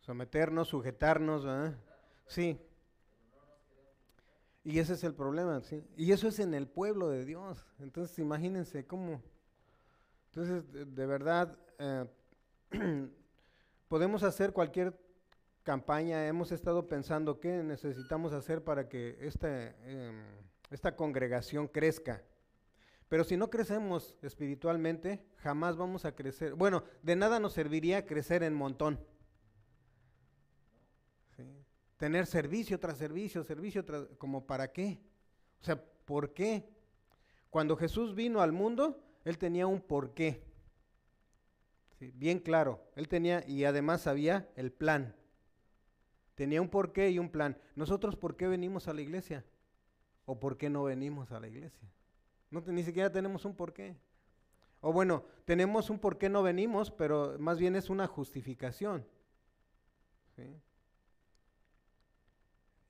[0.00, 1.78] Someternos, sujetarnos, ¿verdad?
[2.26, 2.58] Sí.
[4.64, 5.84] Y ese es el problema, ¿sí?
[5.96, 7.66] Y eso es en el pueblo de Dios.
[7.80, 9.22] Entonces, imagínense cómo.
[10.26, 12.06] Entonces, de, verdad, eh,
[13.88, 14.96] podemos hacer cualquier
[15.62, 16.26] campaña.
[16.26, 20.22] Hemos estado pensando qué necesitamos hacer para que esta, em,
[20.70, 22.22] esta congregación crezca.
[23.08, 26.54] Pero si no crecemos espiritualmente, jamás vamos a crecer.
[26.54, 28.98] Bueno, de nada nos serviría crecer en montón.
[31.98, 35.00] tener servicio tras servicio, servicio tras, como para qué?
[35.60, 36.68] O sea, ¿por qué?
[37.48, 40.42] Cuando Jesús vino al mundo, él tenía un porqué.
[42.00, 45.14] Bien claro, él tenía y además sabía el plan.
[46.42, 47.56] Tenía un porqué y un plan.
[47.76, 49.44] Nosotros, ¿por qué venimos a la iglesia?
[50.24, 51.88] ¿O por qué no venimos a la iglesia?
[52.50, 53.96] No, ni siquiera tenemos un porqué.
[54.80, 59.06] O bueno, tenemos un por qué no venimos, pero más bien es una justificación.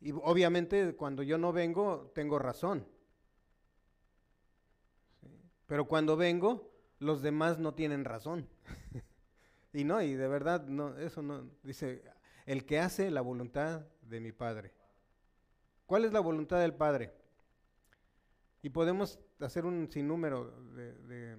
[0.01, 2.87] Y obviamente cuando yo no vengo, tengo razón.
[5.67, 8.49] Pero cuando vengo, los demás no tienen razón.
[9.75, 12.03] y no, y de verdad, no, eso no, dice,
[12.53, 14.75] el que hace la voluntad de mi Padre.
[15.87, 17.15] ¿Cuál es la voluntad del Padre?
[18.61, 21.39] Y podemos hacer un sinnúmero de, de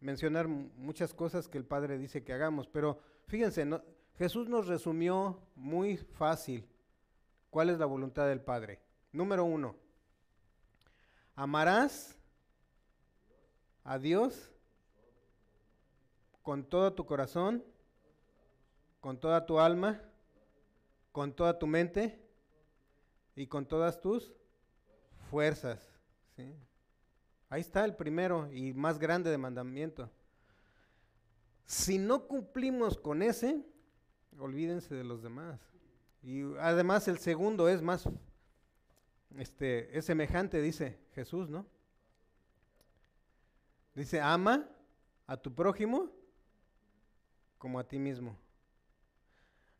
[0.00, 3.66] mencionar muchas cosas que el Padre dice que hagamos, pero fíjense,
[4.18, 6.68] Jesús nos resumió muy fácil
[7.48, 8.82] cuál es la voluntad del Padre.
[9.12, 9.74] Número uno,
[11.34, 12.18] amarás
[13.82, 14.50] a Dios
[16.42, 17.64] con todo tu corazón,
[19.00, 20.02] con toda tu alma,
[21.14, 22.20] con toda tu mente
[23.36, 24.34] y con todas tus
[25.30, 25.88] fuerzas.
[27.48, 30.10] Ahí está el primero y más grande de mandamiento.
[31.66, 33.64] Si no cumplimos con ese,
[34.40, 35.60] olvídense de los demás.
[36.20, 38.08] Y además el segundo es más,
[39.36, 41.64] este, es semejante, dice Jesús, ¿no?
[43.94, 44.68] Dice, ama
[45.28, 46.10] a tu prójimo
[47.56, 48.36] como a ti mismo.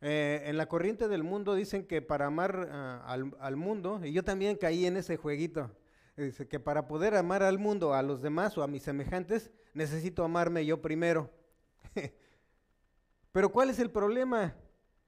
[0.01, 4.23] Eh, en la corriente del mundo dicen que para amar uh, al, mundo, y yo
[4.23, 5.71] también caí en ese jueguito,
[6.49, 10.65] que para poder amar al mundo, a los demás o a mis semejantes, necesito amarme
[10.65, 11.29] yo primero.
[13.31, 14.55] Pero ¿cuál es el problema?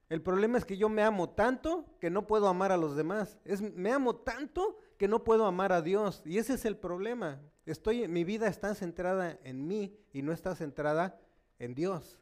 [0.08, 3.38] El problema es que yo me amo tanto que no puedo amar a los demás.
[3.44, 6.22] Es, me amo tanto que no puedo amar a Dios.
[6.24, 7.40] Y ese es el problema.
[7.66, 11.20] Estoy, mi vida está centrada en mí y no está centrada
[11.58, 12.18] en Dios.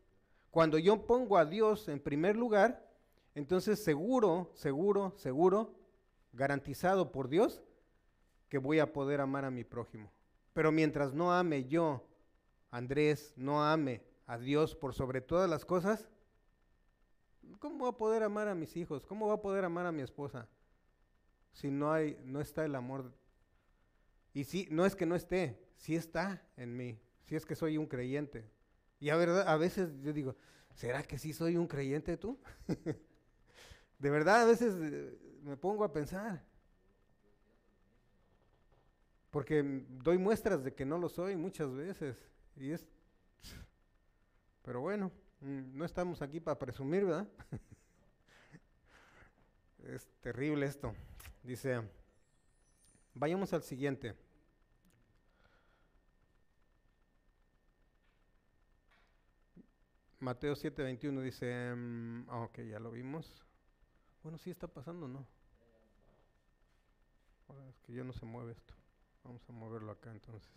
[0.50, 2.86] Cuando yo pongo a Dios en primer lugar,
[3.34, 5.74] entonces seguro, seguro, seguro,
[6.32, 7.62] garantizado por Dios,
[8.48, 10.10] que voy a poder amar a mi prójimo.
[10.52, 12.06] Pero mientras no ame yo,
[12.70, 16.08] Andrés, no ame a Dios por sobre todas las cosas,
[17.58, 19.06] ¿cómo voy a poder amar a mis hijos?
[19.06, 20.48] ¿Cómo voy a poder amar a mi esposa?
[21.52, 23.12] Si no hay, no está el amor.
[24.32, 27.78] Y si, no es que no esté, sí está en mí, si es que soy
[27.78, 28.48] un creyente.
[29.00, 30.36] Y a, verdad, a veces yo digo,
[30.74, 32.38] ¿será que sí soy un creyente tú?
[33.98, 36.44] de verdad, a veces eh, me pongo a pensar.
[39.30, 39.62] Porque
[40.02, 42.16] doy muestras de que no lo soy muchas veces.
[42.56, 42.86] Y es.
[44.62, 47.28] Pero bueno, no estamos aquí para presumir, ¿verdad?
[49.84, 50.94] es terrible esto.
[51.42, 51.82] Dice,
[53.14, 54.14] vayamos al siguiente.
[60.26, 63.46] Mateo 7:21 dice, um, ok, ya lo vimos.
[64.24, 65.24] Bueno, sí está pasando, ¿no?
[67.68, 68.74] Es que ya no se mueve esto.
[69.22, 70.50] Vamos a moverlo acá entonces.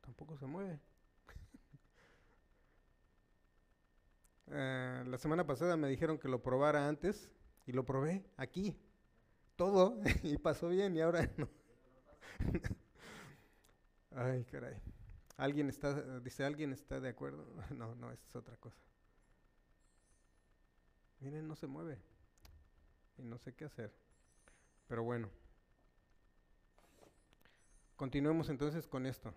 [0.00, 0.80] Tampoco se mueve.
[4.48, 7.30] eh, la semana pasada me dijeron que lo probara antes
[7.66, 8.76] y lo probé aquí.
[9.54, 11.48] Todo y pasó bien y ahora no.
[14.10, 14.91] Ay, caray.
[15.42, 17.44] ¿Alguien está, dice, ¿alguien está de acuerdo?
[17.76, 18.80] No, no, es otra cosa.
[21.18, 21.98] Miren, no se mueve.
[23.18, 23.92] Y no sé qué hacer.
[24.86, 25.28] Pero bueno.
[27.96, 29.34] Continuemos entonces con esto.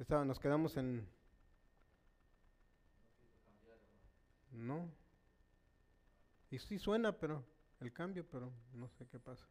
[0.00, 1.08] Estaba, nos quedamos en...
[4.50, 4.90] No.
[6.50, 7.44] Y sí suena, pero
[7.78, 9.46] el cambio, pero no sé qué pasa.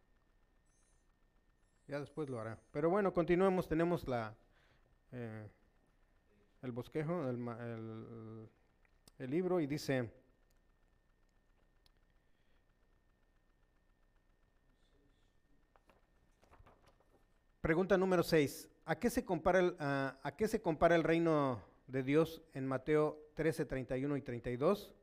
[1.87, 2.59] Ya después lo hará.
[2.73, 3.69] Pero bueno, continuemos.
[3.69, 4.35] Tenemos la
[5.11, 5.47] eh,
[6.61, 8.49] el bosquejo, el, el,
[9.19, 10.09] el libro y dice...
[17.67, 18.69] Pregunta número 6.
[18.85, 22.65] ¿A qué, se compara el, a, ¿A qué se compara el reino de Dios en
[22.65, 24.93] Mateo 13, 31 y 32?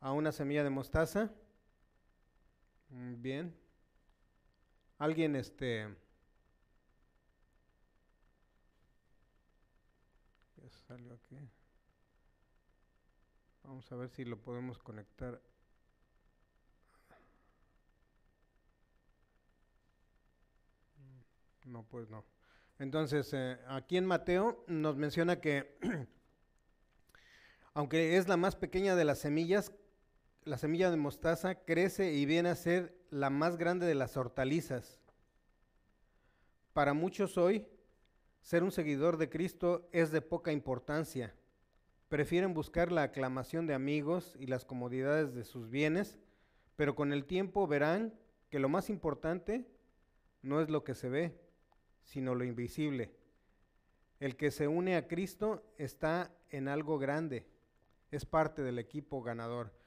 [0.00, 1.30] A una semilla de mostaza.
[2.88, 3.59] Bien.
[5.00, 5.88] Alguien este
[10.86, 11.38] salió aquí.
[13.64, 15.40] Vamos a ver si lo podemos conectar
[21.64, 22.24] No, pues no.
[22.78, 25.78] Entonces, eh, aquí en Mateo nos menciona que,
[27.74, 29.72] aunque es la más pequeña de las semillas,
[30.44, 35.00] la semilla de mostaza crece y viene a ser la más grande de las hortalizas.
[36.72, 37.66] Para muchos hoy,
[38.40, 41.34] ser un seguidor de Cristo es de poca importancia.
[42.08, 46.18] Prefieren buscar la aclamación de amigos y las comodidades de sus bienes,
[46.76, 48.14] pero con el tiempo verán
[48.48, 49.66] que lo más importante
[50.42, 51.38] no es lo que se ve,
[52.02, 53.12] sino lo invisible.
[54.18, 57.46] El que se une a Cristo está en algo grande,
[58.10, 59.79] es parte del equipo ganador.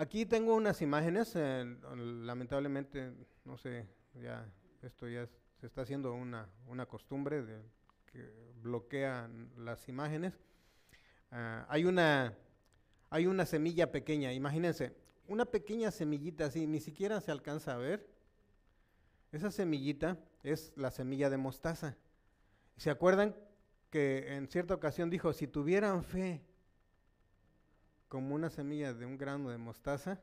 [0.00, 3.12] Aquí tengo unas imágenes, eh, lamentablemente,
[3.44, 3.84] no sé,
[4.14, 4.48] ya
[4.80, 5.26] esto ya
[5.60, 7.60] se está haciendo una, una costumbre de,
[8.06, 8.30] que
[8.62, 10.38] bloquean las imágenes.
[11.32, 12.32] Ah, hay, una,
[13.10, 14.94] hay una semilla pequeña, imagínense,
[15.26, 18.08] una pequeña semillita así, ni siquiera se alcanza a ver.
[19.32, 21.96] Esa semillita es la semilla de mostaza.
[22.76, 23.34] ¿Se acuerdan
[23.90, 26.40] que en cierta ocasión dijo, si tuvieran fe
[28.08, 30.20] como una semilla de un grano de mostaza,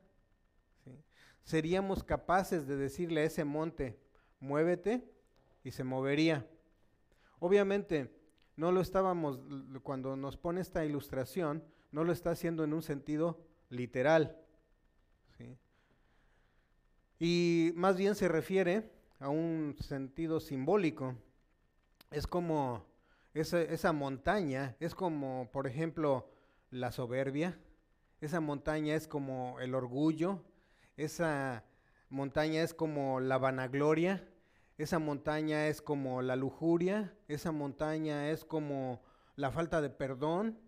[1.42, 3.98] seríamos capaces de decirle a ese monte,
[4.40, 5.08] muévete,
[5.62, 6.46] y se movería.
[7.40, 8.14] Obviamente,
[8.56, 9.40] no lo estábamos,
[9.82, 14.40] cuando nos pone esta ilustración, no lo está haciendo en un sentido literal.
[17.18, 21.14] Y más bien se refiere a un sentido simbólico.
[22.10, 22.84] Es como
[23.34, 26.30] esa, esa montaña, es como, por ejemplo,
[26.70, 27.58] la soberbia,
[28.20, 30.42] esa montaña es como el orgullo,
[30.96, 31.64] esa
[32.08, 34.26] montaña es como la vanagloria,
[34.78, 39.02] esa montaña es como la lujuria, esa montaña es como
[39.36, 40.58] la falta de perdón,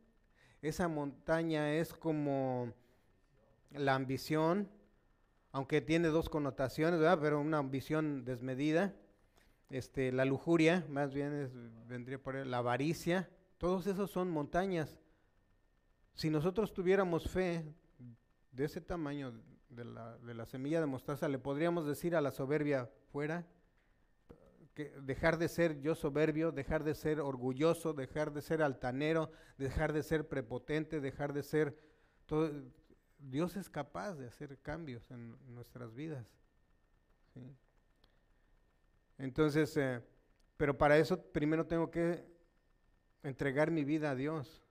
[0.63, 2.73] esa montaña es como
[3.71, 4.71] la ambición,
[5.53, 7.19] aunque tiene dos connotaciones, ¿verdad?
[7.21, 8.95] pero una ambición desmedida.
[9.71, 13.29] Este, la lujuria, más bien vendría por la avaricia,
[13.59, 14.97] todos esos son montañas
[16.19, 17.65] si nosotros tuviéramos fe
[18.51, 19.33] de ese tamaño
[19.69, 23.47] de la, semilla de mostaza, le podríamos decir a la soberbia fuera,
[24.75, 29.93] que dejar de ser yo soberbio, dejar de ser orgulloso, dejar de ser altanero, dejar
[29.93, 31.79] de ser prepotente, dejar de ser
[32.27, 32.51] todo.
[33.21, 36.27] Dios es capaz de hacer cambios en nuestras vidas.
[39.19, 40.03] Entonces, eh,
[40.57, 42.27] pero para eso primero tengo que
[43.23, 44.68] entregar mi vida a Dios.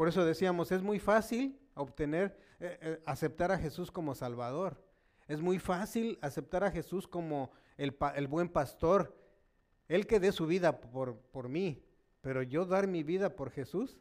[0.00, 4.82] Por eso decíamos, es muy fácil obtener, eh, eh, aceptar a Jesús como Salvador.
[5.28, 7.90] Es muy fácil aceptar a Jesús como el,
[8.26, 9.14] buen pastor.
[9.88, 11.84] Él que dé su vida por, por mí,
[12.22, 13.98] pero yo dar mi vida por Jesús.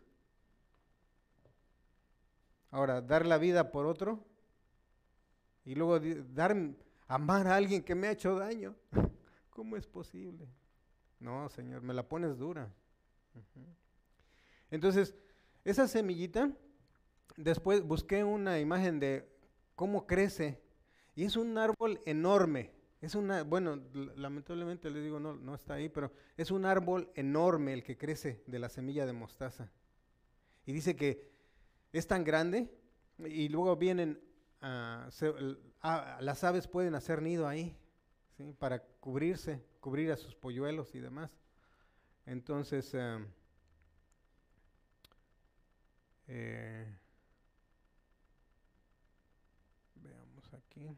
[2.72, 4.24] Ahora, dar la vida por otro
[5.66, 6.56] y luego dar,
[7.10, 8.74] amar a alguien que me ha hecho daño.
[9.50, 10.48] ¿Cómo es posible?
[11.20, 12.72] No, Señor, me la pones dura.
[14.72, 15.14] Entonces,
[15.70, 16.52] esa semillita,
[17.38, 19.28] después busqué una imagen de
[19.76, 20.62] cómo crece
[21.16, 22.72] y es un árbol enorme.
[23.02, 23.82] Es una, bueno,
[24.16, 28.44] lamentablemente les digo, no, no está ahí, pero es un árbol enorme el que crece
[28.46, 29.72] de la semilla de mostaza.
[30.66, 31.30] Y dice que
[31.94, 32.70] es tan grande
[33.18, 34.20] y luego vienen,
[34.62, 37.76] las aves pueden hacer nido ahí,
[38.38, 38.54] ¿sí?
[38.60, 41.32] para cubrirse, cubrir a sus polluelos y demás.
[42.26, 43.26] Entonces, eh,
[46.32, 46.86] eh,
[49.96, 50.96] veamos aquí.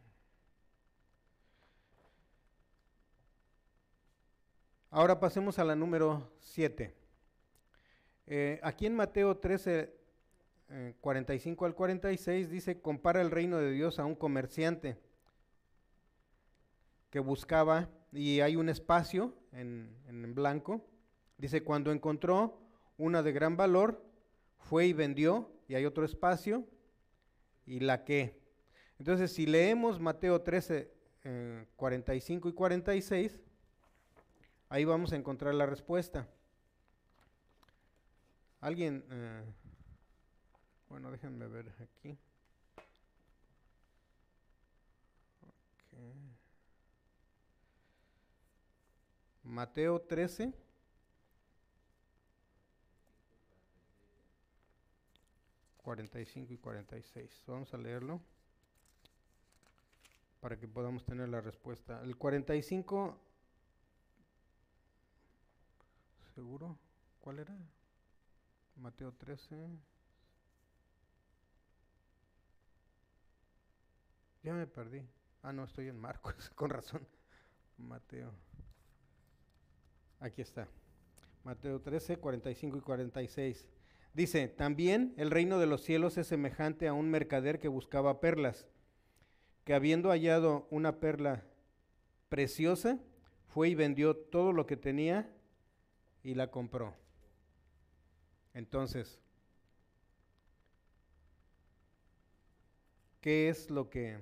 [4.89, 6.93] Ahora pasemos a la número 7.
[8.27, 9.95] Eh, aquí en Mateo 13,
[10.99, 14.97] 45 eh, al 46 dice, compara el reino de Dios a un comerciante
[17.09, 20.85] que buscaba, y hay un espacio en, en blanco,
[21.37, 22.59] dice, cuando encontró
[22.97, 24.10] una de gran valor,
[24.61, 26.65] fue y vendió, y hay otro espacio,
[27.65, 28.39] y la que.
[28.99, 30.91] Entonces, si leemos Mateo 13,
[31.75, 33.39] 45 eh, y 46,
[34.69, 36.27] ahí vamos a encontrar la respuesta.
[38.59, 39.43] Alguien, eh,
[40.89, 42.17] bueno, déjenme ver aquí.
[49.43, 50.53] Mateo 13.
[55.81, 57.43] 45 y 46.
[57.47, 58.21] Vamos a leerlo
[60.39, 62.01] para que podamos tener la respuesta.
[62.03, 63.17] El 45,
[66.33, 66.77] ¿seguro?
[67.19, 67.55] ¿Cuál era?
[68.75, 69.69] Mateo 13.
[74.43, 75.07] Ya me perdí.
[75.43, 77.07] Ah, no, estoy en Marcos, con razón.
[77.77, 78.31] Mateo.
[80.19, 80.67] Aquí está.
[81.43, 83.67] Mateo 13, 45 y 46.
[84.13, 88.67] Dice, también el reino de los cielos es semejante a un mercader que buscaba perlas,
[89.63, 91.45] que habiendo hallado una perla
[92.27, 92.99] preciosa,
[93.47, 95.29] fue y vendió todo lo que tenía
[96.23, 96.95] y la compró.
[98.53, 99.19] Entonces,
[103.21, 104.19] ¿qué es lo que...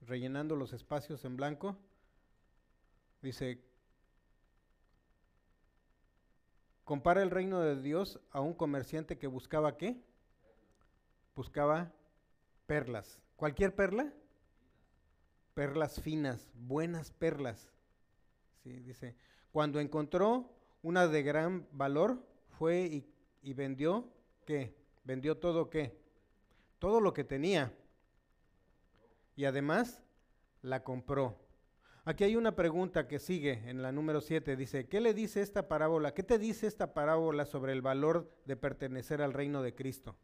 [0.00, 1.76] Rellenando los espacios en blanco,
[3.20, 3.62] dice,
[6.88, 10.00] compara el reino de Dios a un comerciante que buscaba qué?
[11.36, 11.92] Buscaba
[12.64, 13.20] perlas.
[13.36, 14.10] ¿Cualquier perla?
[15.52, 17.70] Perlas finas, buenas perlas.
[18.62, 19.14] Sí, dice,
[19.52, 22.26] cuando encontró una de gran valor,
[22.58, 23.06] fue y,
[23.42, 24.08] y vendió,
[24.46, 24.74] ¿qué?
[25.04, 26.00] Vendió todo qué?
[26.78, 27.70] Todo lo que tenía.
[29.36, 30.02] Y además
[30.62, 31.36] la compró.
[32.08, 34.56] Aquí hay una pregunta que sigue en la número 7.
[34.56, 36.14] Dice, ¿qué le dice esta parábola?
[36.14, 40.16] ¿Qué te dice esta parábola sobre el valor de pertenecer al reino de Cristo?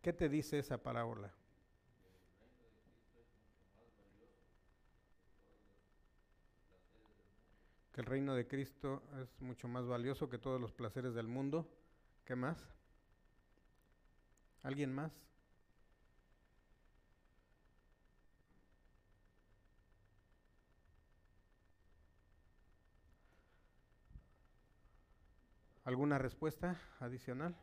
[0.00, 1.34] ¿Qué te dice esa parábola?
[7.94, 11.68] Que el reino de Cristo es mucho más valioso que todos los placeres del mundo.
[12.24, 12.64] ¿Qué más?
[14.62, 15.10] ¿Alguien más?
[25.86, 27.54] ¿Alguna respuesta adicional?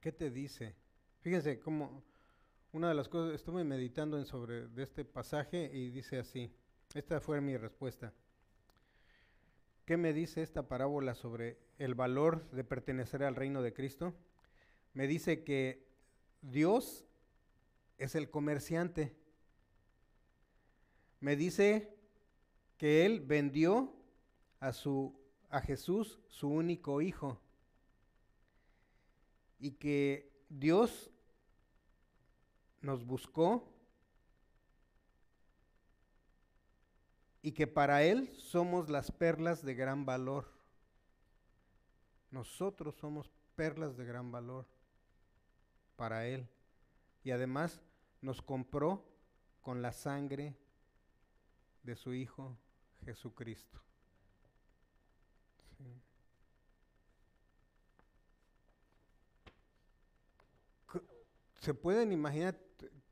[0.00, 0.74] ¿Qué te dice?
[1.20, 2.02] Fíjense cómo
[2.72, 6.52] una de las cosas, estuve meditando sobre este pasaje y dice así,
[6.92, 8.12] esta fue mi respuesta.
[9.84, 14.12] ¿Qué me dice esta parábola sobre el valor de pertenecer al reino de Cristo?
[14.92, 15.86] Me dice que
[16.42, 17.06] Dios
[17.96, 19.14] es el comerciante.
[21.20, 21.99] Me dice
[22.80, 23.92] que él vendió
[24.58, 25.14] a su
[25.50, 27.38] a Jesús, su único hijo.
[29.58, 31.10] Y que Dios
[32.80, 33.70] nos buscó
[37.42, 40.50] y que para Él somos las perlas de gran valor.
[42.30, 44.66] Nosotros somos perlas de gran valor
[45.96, 46.48] para Él.
[47.24, 47.82] Y además
[48.22, 49.04] nos compró
[49.60, 50.56] con la sangre
[51.82, 52.56] de su Hijo
[53.04, 53.80] Jesucristo.
[61.60, 62.58] Se pueden imaginar,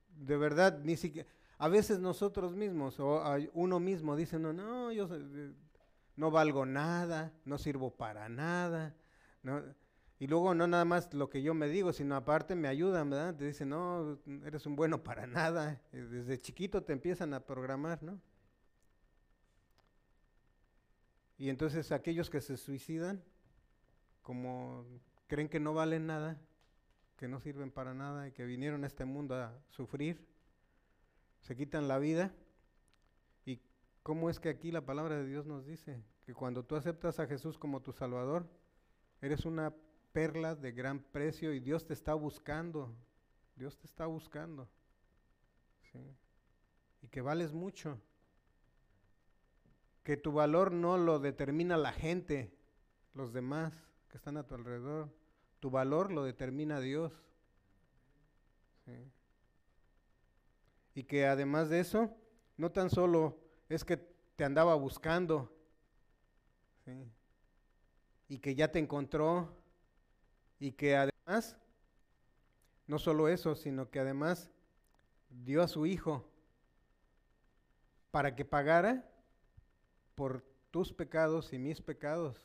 [0.09, 1.29] de verdad, ni siquiera,
[1.59, 3.23] a veces nosotros mismos o
[3.53, 5.09] uno mismo dice, no, no, yo
[6.17, 8.95] no valgo nada, no sirvo para nada,
[9.43, 9.63] ¿no?
[10.21, 13.37] Y luego no nada más lo que yo me digo, sino aparte me ayudan, ¿verdad?
[13.37, 15.81] Te dicen, no, eres un bueno para nada.
[15.93, 18.21] Desde chiquito te empiezan a programar, ¿no?
[21.39, 23.23] Y entonces aquellos que se suicidan,
[24.23, 24.85] como
[25.29, 26.41] creen que no valen nada,
[27.17, 30.27] que no sirven para nada y que vinieron a este mundo a sufrir,
[31.41, 32.35] se quitan la vida.
[33.47, 33.61] ¿Y
[34.03, 37.27] cómo es que aquí la palabra de Dios nos dice que cuando tú aceptas a
[37.27, 38.49] Jesús como tu Salvador,
[39.21, 39.73] eres una
[40.13, 42.93] perla de gran precio y Dios te está buscando,
[43.55, 44.69] Dios te está buscando.
[47.01, 48.01] Y que vales mucho
[50.09, 52.51] que tu valor no lo determina la gente,
[53.13, 53.75] los demás
[54.09, 55.15] que están a tu alrededor.
[55.61, 57.13] Tu valor lo determina Dios.
[60.95, 62.17] Y que además de eso,
[62.57, 63.39] no tan solo
[63.69, 65.55] es que te andaba buscando,
[68.29, 69.55] y que ya te encontró,
[70.59, 71.59] y que además,
[72.87, 74.51] no solo eso, sino que además
[75.29, 76.27] dio a su hijo
[78.11, 79.05] para que pagara
[80.19, 80.43] por
[80.73, 82.43] tus pecados y mis pecados.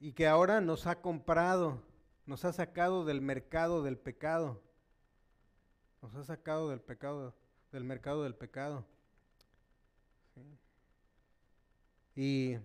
[0.00, 1.82] Y que ahora nos ha comprado,
[2.24, 4.62] nos ha sacado del mercado del pecado.
[6.00, 7.34] Nos ha sacado del pecado,
[7.72, 8.86] del mercado del pecado.
[12.16, 12.56] Y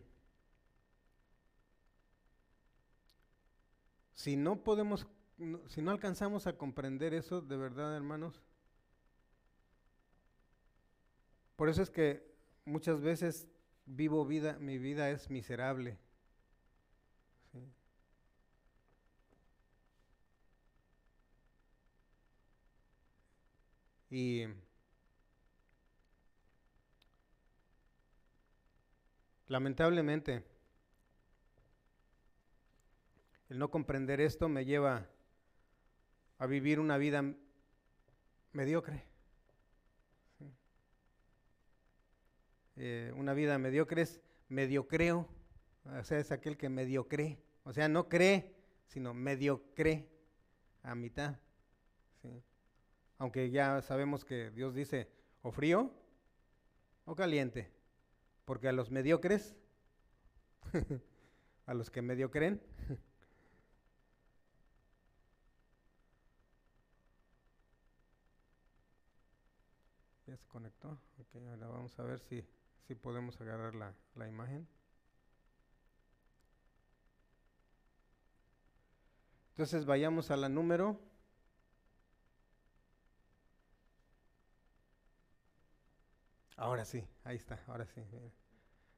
[4.13, 5.05] si no podemos,
[5.67, 8.41] si no alcanzamos a comprender eso, de verdad, hermanos,
[11.57, 12.36] por eso es que
[12.67, 13.47] muchas veces
[13.85, 15.97] vivo vida, mi vida es miserable.
[24.09, 24.45] Y
[29.47, 30.43] lamentablemente
[33.49, 35.07] El no comprender esto me lleva
[36.37, 37.23] a vivir una vida
[38.51, 39.06] mediocre.
[42.77, 45.27] Eh, una vida mediocre es mediocreo,
[45.85, 48.53] o sea, es aquel que mediocre, o sea, no cree,
[48.85, 50.07] sino mediocre
[50.83, 51.39] a mitad.
[53.17, 55.09] Aunque ya sabemos que Dios dice
[55.41, 55.91] o frío
[57.05, 57.71] o caliente,
[58.45, 59.55] porque a los mediocres,
[61.65, 62.61] a los que medio creen,
[70.27, 70.99] ya se conectó.
[71.49, 72.43] Ahora vamos a ver si,
[72.85, 74.67] si podemos agarrar la, la imagen.
[79.51, 80.99] Entonces vayamos a la número
[86.57, 88.01] Ahora sí, ahí está, ahora sí.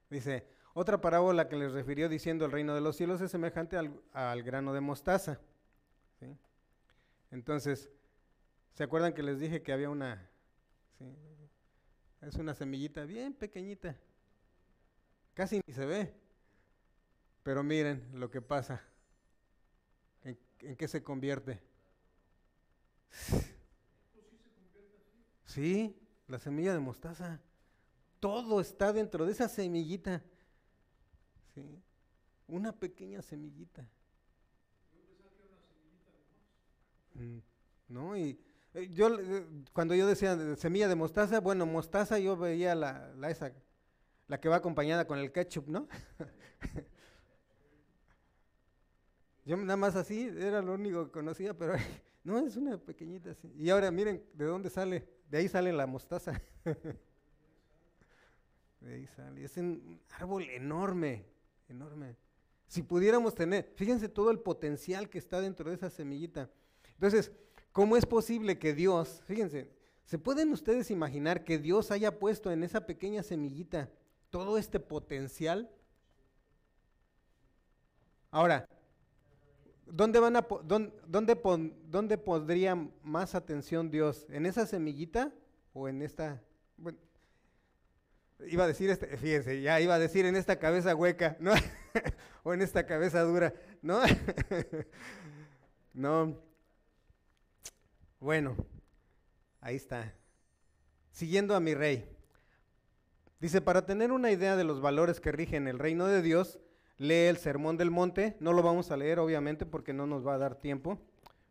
[0.09, 4.43] Dice, otra parábola que les refirió diciendo el reino de los cielos es semejante al,
[4.43, 5.39] grano de mostaza.
[7.31, 7.89] Entonces,
[8.73, 10.25] ¿se acuerdan que les dije que había una...
[12.21, 13.95] es una semillita bien pequeñita.
[15.33, 16.13] Casi ni se ve.
[17.43, 18.81] Pero miren lo que pasa.
[20.23, 20.37] ¿En,
[20.75, 21.61] qué se convierte?
[25.45, 25.97] Sí,
[26.27, 27.41] la semilla de mostaza.
[28.19, 30.21] Todo está dentro de esa semillita.
[31.55, 31.81] ¿Sí?
[32.47, 33.89] Una pequeña semillita.
[37.15, 37.39] Mm,
[37.87, 38.15] ¿No?
[38.15, 38.39] Y
[38.91, 43.51] yo, eh, cuando yo decía semilla de mostaza, bueno, mostaza yo veía la, la esa,
[44.27, 45.87] la que va acompañada con el ketchup, ¿no?
[49.45, 51.73] yo nada más así, era lo único que conocía, pero
[52.23, 53.51] no, es una pequeñita así.
[53.57, 56.41] Y ahora miren de dónde sale, de ahí sale la mostaza.
[58.81, 61.25] Es un árbol enorme,
[61.67, 62.15] enorme.
[62.67, 66.49] Si pudiéramos tener, fíjense todo el potencial que está dentro de esa semillita.
[66.93, 67.31] Entonces,
[67.71, 69.69] ¿cómo es posible que Dios, fíjense,
[70.05, 73.89] ¿se pueden ustedes imaginar que Dios haya puesto en esa pequeña semillita
[74.29, 75.69] todo este potencial?
[78.31, 78.67] Ahora,
[79.85, 80.93] ¿dónde, van a, dónde,
[81.87, 84.25] dónde, pondría más atención Dios?
[84.29, 85.33] ¿En esa semillita
[85.73, 86.41] o en esta?
[88.47, 91.51] iba a decir, este, fíjense, ya iba a decir en esta cabeza hueca, ¿no?
[92.43, 94.01] o en esta cabeza dura, ¿no?
[95.93, 96.48] no.
[98.19, 98.55] Bueno,
[99.61, 100.13] ahí está.
[101.11, 102.07] Siguiendo a mi rey.
[103.39, 106.59] Dice, para tener una idea de los valores que rigen el reino de Dios,
[106.97, 108.35] lee el Sermón del Monte.
[108.39, 110.99] No lo vamos a leer, obviamente, porque no nos va a dar tiempo.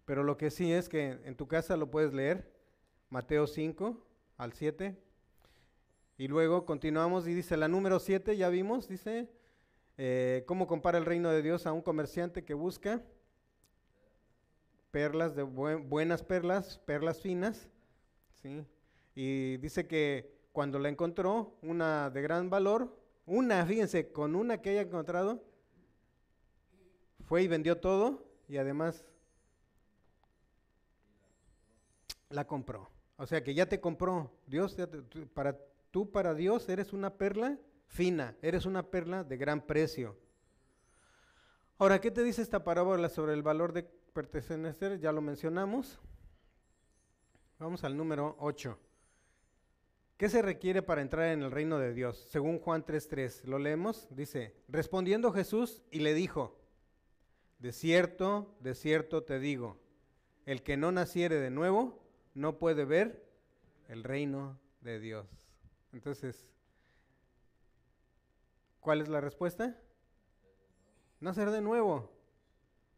[0.04, 2.52] Pero lo que sí es que en tu casa lo puedes leer.
[3.10, 4.06] Mateo 5
[4.36, 4.96] al 7,
[6.18, 9.30] y luego continuamos y dice la número 7, ya vimos, dice,
[9.96, 13.02] eh, ¿cómo compara el reino de Dios a un comerciante que busca
[14.90, 17.68] perlas, de buenas perlas, perlas finas?
[18.42, 18.64] ¿sí?
[19.14, 24.70] Y dice que cuando la encontró, una de gran valor, una, fíjense, con una que
[24.70, 25.44] haya encontrado,
[27.24, 29.04] fue y vendió todo y además
[32.30, 32.90] la compró.
[33.16, 34.30] O sea que ya te compró.
[34.46, 34.76] Dios
[35.34, 35.56] para
[35.90, 40.16] Tú para Dios eres una perla fina, eres una perla de gran precio.
[41.78, 43.88] Ahora, ¿qué te dice esta parábola sobre el valor de
[44.26, 44.98] pertenecer?
[44.98, 46.00] Ya lo mencionamos.
[47.58, 48.78] Vamos al número 8.
[50.16, 52.26] ¿Qué se requiere para entrar en el reino de Dios?
[52.30, 56.58] Según Juan 3.3, lo leemos, dice, respondiendo Jesús y le dijo,
[57.60, 59.78] de cierto, de cierto te digo,
[60.46, 62.02] el que no naciere de nuevo
[62.34, 63.24] no puede ver
[63.86, 65.26] el reino de Dios.
[65.92, 66.48] Entonces,
[68.80, 69.80] ¿cuál es la respuesta?
[71.20, 72.12] Nacer de nuevo,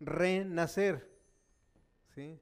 [0.01, 1.10] renacer,
[2.15, 2.41] ¿sí?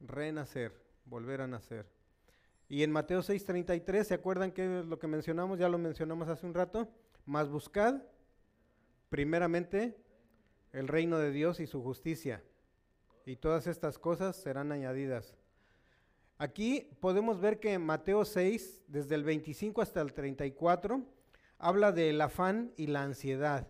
[0.00, 0.72] Renacer,
[1.04, 1.86] volver a nacer.
[2.68, 5.58] Y en Mateo 6:33, ¿se acuerdan qué es lo que mencionamos?
[5.58, 6.88] Ya lo mencionamos hace un rato.
[7.26, 8.02] Más buscad,
[9.08, 9.96] primeramente,
[10.72, 12.42] el reino de Dios y su justicia.
[13.26, 15.36] Y todas estas cosas serán añadidas.
[16.38, 21.04] Aquí podemos ver que Mateo 6, desde el 25 hasta el 34,
[21.58, 23.68] habla del afán y la ansiedad.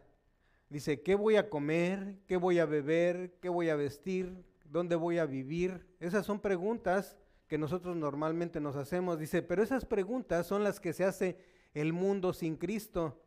[0.70, 2.16] Dice, ¿qué voy a comer?
[2.26, 3.34] ¿Qué voy a beber?
[3.42, 4.42] ¿Qué voy a vestir?
[4.72, 5.86] ¿Dónde voy a vivir?
[6.00, 9.18] Esas son preguntas que nosotros normalmente nos hacemos.
[9.18, 11.36] Dice, pero esas preguntas son las que se hace
[11.74, 13.22] el mundo sin Cristo.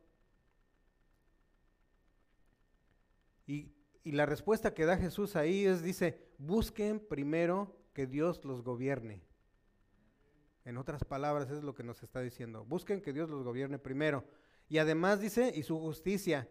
[3.46, 3.72] Y,
[4.04, 9.22] y la respuesta que da Jesús ahí es, dice, busquen primero que Dios los gobierne.
[10.64, 12.66] En otras palabras, es lo que nos está diciendo.
[12.66, 14.26] Busquen que Dios los gobierne primero.
[14.68, 16.50] Y además dice, y su justicia.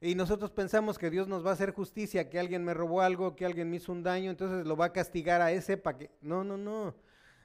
[0.00, 3.34] Y nosotros pensamos que Dios nos va a hacer justicia, que alguien me robó algo,
[3.34, 6.10] que alguien me hizo un daño, entonces lo va a castigar a ese para que...
[6.20, 6.94] No, no, no.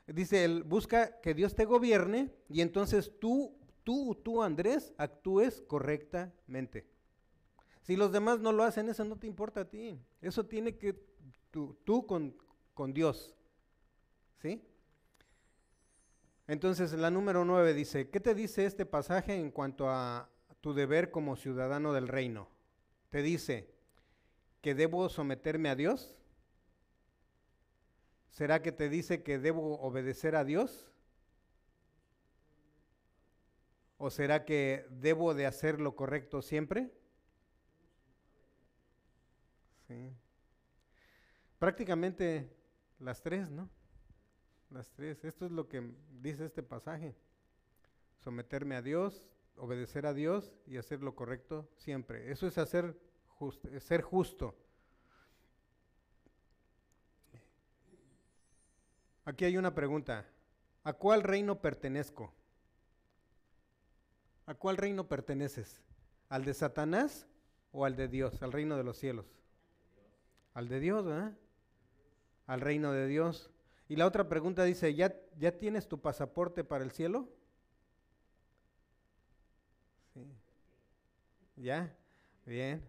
[0.06, 6.86] Dice, él busca que Dios te gobierne y entonces tú, tú, tú, Andrés, actúes correctamente.
[7.82, 10.00] Si los demás no lo hacen, eso no te importa a ti.
[10.22, 10.94] Eso tiene que
[11.50, 12.36] tú, tú con,
[12.74, 13.36] con Dios.
[14.42, 14.62] ¿Sí?
[16.48, 20.30] Entonces la número 9 dice, ¿qué te dice este pasaje en cuanto a
[20.64, 22.48] tu deber como ciudadano del reino?
[23.10, 23.70] Te dice
[24.62, 26.16] que debo someterme a Dios.
[28.30, 30.90] ¿Será que te dice que debo obedecer a Dios?
[33.98, 36.94] ¿O será que debo de hacer lo correcto siempre?
[39.90, 40.14] Sí.
[41.60, 42.56] Prácticamente
[43.00, 43.70] las tres, ¿no?
[44.70, 45.26] Las tres.
[45.26, 45.92] Esto es lo que
[46.22, 47.18] dice este pasaje.
[48.24, 49.26] Someterme a Dios,
[49.58, 52.32] obedecer a Dios y hacer lo correcto siempre.
[52.32, 52.98] Eso es hacer
[53.80, 54.56] ser justo.
[59.26, 60.26] Aquí hay una pregunta.
[60.84, 62.34] ¿A cuál reino pertenezco?
[64.46, 65.82] ¿A cuál reino perteneces?
[66.28, 67.26] ¿Al de Satanás
[67.72, 69.26] o al de Dios, al reino de los cielos?
[70.54, 71.06] Al de Dios.
[72.48, 73.50] Al reino de Dios.
[73.88, 77.30] Y la otra pregunta dice, ¿ya, ¿ya tienes tu pasaporte para el cielo?
[80.14, 80.28] Sí.
[81.64, 81.96] ¿Ya?
[82.46, 82.84] Bien.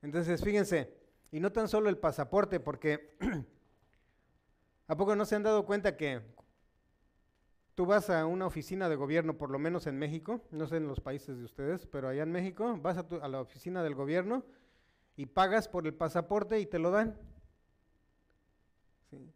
[0.00, 0.90] Entonces, fíjense,
[1.30, 3.14] y no tan solo el pasaporte, porque
[4.86, 6.22] ¿a poco no se han dado cuenta que
[7.74, 10.88] tú vas a una oficina de gobierno, por lo menos en México, no sé en
[10.88, 14.46] los países de ustedes, pero allá en México, vas a, la oficina del gobierno
[15.14, 17.18] y pagas por el pasaporte y te lo dan?
[19.10, 19.30] ¿Sí?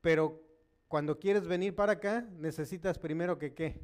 [0.00, 0.40] Pero
[0.88, 3.78] cuando quieres venir para acá, necesitas primero que qué.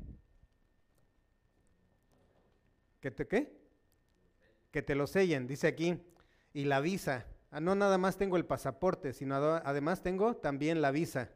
[2.98, 3.65] ¿Que te qué?
[4.70, 6.02] Que te lo sellen, dice aquí.
[6.52, 7.26] Y la visa.
[7.50, 11.30] Ah, no nada más tengo el pasaporte, sino además tengo también la visa.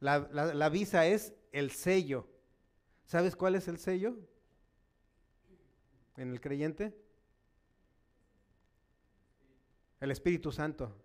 [0.00, 2.28] La, la visa es el sello.
[3.04, 4.16] ¿Sabes cuál es el sello?
[6.16, 6.96] En el creyente.
[10.00, 10.96] El Espíritu Santo.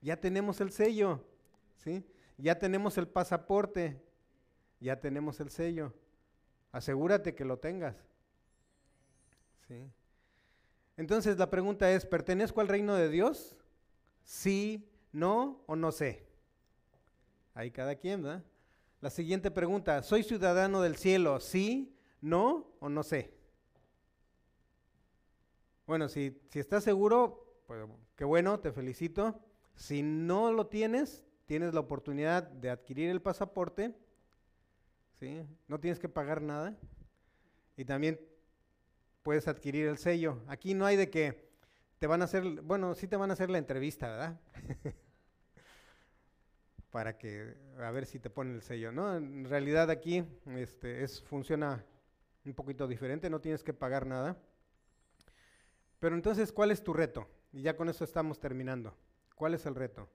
[0.00, 1.24] Ya tenemos el sello.
[1.78, 2.04] ¿Sí?
[2.38, 4.00] Ya tenemos el pasaporte,
[4.80, 5.92] ya tenemos el sello.
[6.70, 7.96] Asegúrate que lo tengas.
[9.68, 9.90] ¿Sí?
[10.96, 13.56] Entonces la pregunta es, ¿pertenezco al reino de Dios?
[14.22, 16.26] Sí, no o no sé.
[17.54, 18.44] Ahí cada quien, ¿verdad?
[19.00, 21.40] La siguiente pregunta, ¿soy ciudadano del cielo?
[21.40, 23.34] Sí, no o no sé.
[25.86, 27.84] Bueno, si, si estás seguro, pues
[28.16, 29.40] qué bueno, te felicito.
[29.74, 33.94] Si no lo tienes, tienes la oportunidad de adquirir el pasaporte,
[35.18, 35.42] ¿sí?
[35.68, 36.78] no tienes que pagar nada,
[37.76, 38.20] y también
[39.22, 40.42] puedes adquirir el sello.
[40.48, 41.50] Aquí no hay de que
[41.98, 44.40] te van a hacer, bueno, sí te van a hacer la entrevista, ¿verdad?
[46.90, 49.16] Para que, a ver si te ponen el sello, ¿no?
[49.16, 50.24] En realidad aquí
[50.56, 51.84] este, es, funciona
[52.44, 54.36] un poquito diferente, no tienes que pagar nada.
[56.00, 57.28] Pero entonces, ¿cuál es tu reto?
[57.52, 58.96] Y ya con eso estamos terminando.
[59.36, 60.08] ¿Cuál es el reto?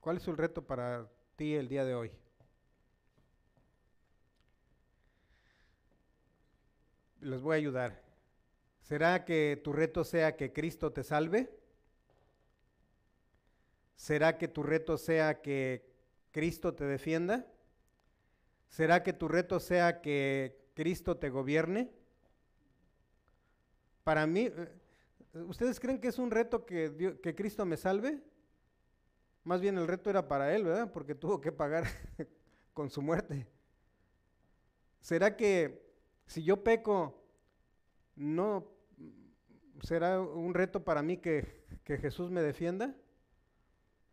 [0.00, 2.10] ¿Cuál es el reto para ti el día de hoy?
[7.28, 8.02] Les voy a ayudar.
[8.80, 11.50] ¿Será que tu reto sea que Cristo te salve?
[13.96, 15.84] ¿Será que tu reto sea que
[16.30, 17.46] Cristo te defienda?
[18.70, 21.92] ¿Será que tu reto sea que Cristo te gobierne?
[24.04, 24.68] Para mí, eh,
[25.48, 28.22] ¿ustedes creen que es un reto que, que Cristo me salve?
[29.44, 30.90] Más bien el reto era para él, ¿verdad?
[30.90, 31.84] Porque tuvo que pagar
[32.72, 33.46] con su muerte.
[35.02, 35.86] ¿Será que
[36.28, 37.17] si yo peco,
[38.18, 38.66] no
[39.82, 41.56] será un reto para mí que,
[41.86, 42.94] Jesús me defienda?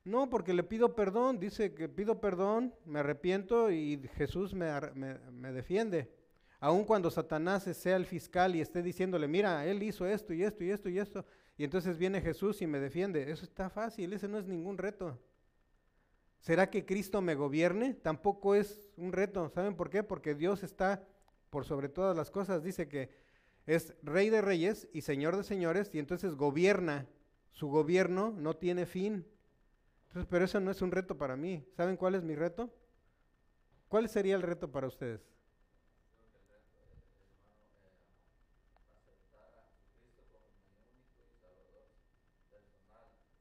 [0.06, 5.52] No, porque le pido perdón, dice que pido perdón, me arrepiento y Jesús me, me,
[5.52, 6.10] defiende.
[6.60, 10.64] Aun cuando Satanás sea el fiscal y esté diciéndole, mira, él hizo esto y esto
[10.64, 11.26] y esto y esto,
[11.58, 13.30] y entonces viene Jesús y me defiende.
[13.30, 15.20] Eso está fácil, ese no es ningún reto.
[16.40, 17.96] ¿Será que Cristo me gobierne?
[17.96, 19.50] Tampoco es un reto.
[19.50, 20.04] ¿Saben por qué?
[20.04, 21.04] Porque Dios está
[21.50, 22.64] por sobre todas las cosas.
[22.64, 23.10] Dice que
[23.66, 27.08] es rey de reyes y señor de señores y entonces gobierna.
[27.52, 29.26] Su gobierno no tiene fin.
[30.08, 31.66] Entonces, pero eso no es un reto para mí.
[31.76, 32.70] ¿Saben cuál es mi reto?
[33.88, 35.22] ¿Cuál sería el reto para ustedes?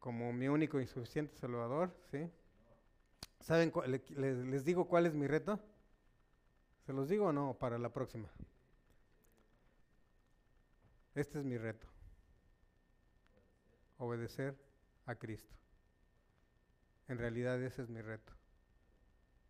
[0.05, 2.29] como mi único y suficiente Salvador, ¿sí?
[3.41, 3.72] ¿Saben?
[4.14, 5.59] Les, digo cuál es mi reto.
[6.85, 8.29] ¿Se los digo o no para la próxima?
[11.15, 11.87] Este es mi reto.
[13.99, 14.57] obedecer
[15.07, 15.55] a Cristo.
[17.09, 18.33] En realidad ese es mi reto.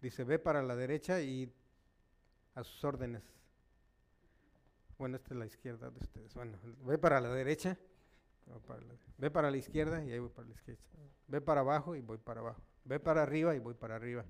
[0.01, 1.51] Dice, ve para la derecha y
[2.55, 3.23] a sus órdenes.
[4.99, 6.35] Bueno, esta es la izquierda de ustedes.
[6.35, 7.79] Bueno, ve para la derecha,
[9.17, 10.83] ve para la izquierda y ahí voy para la izquierda.
[11.27, 12.62] Ve para abajo y voy para abajo.
[12.85, 14.25] Ve para arriba y voy para arriba.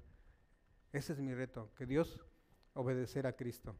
[0.92, 2.20] Ese es mi reto, que Dios
[2.74, 3.76] obedecer a Cristo.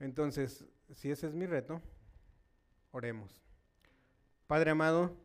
[0.00, 1.80] Entonces, si ese es mi reto,
[2.92, 3.42] oremos.
[4.46, 5.16] Padre amado,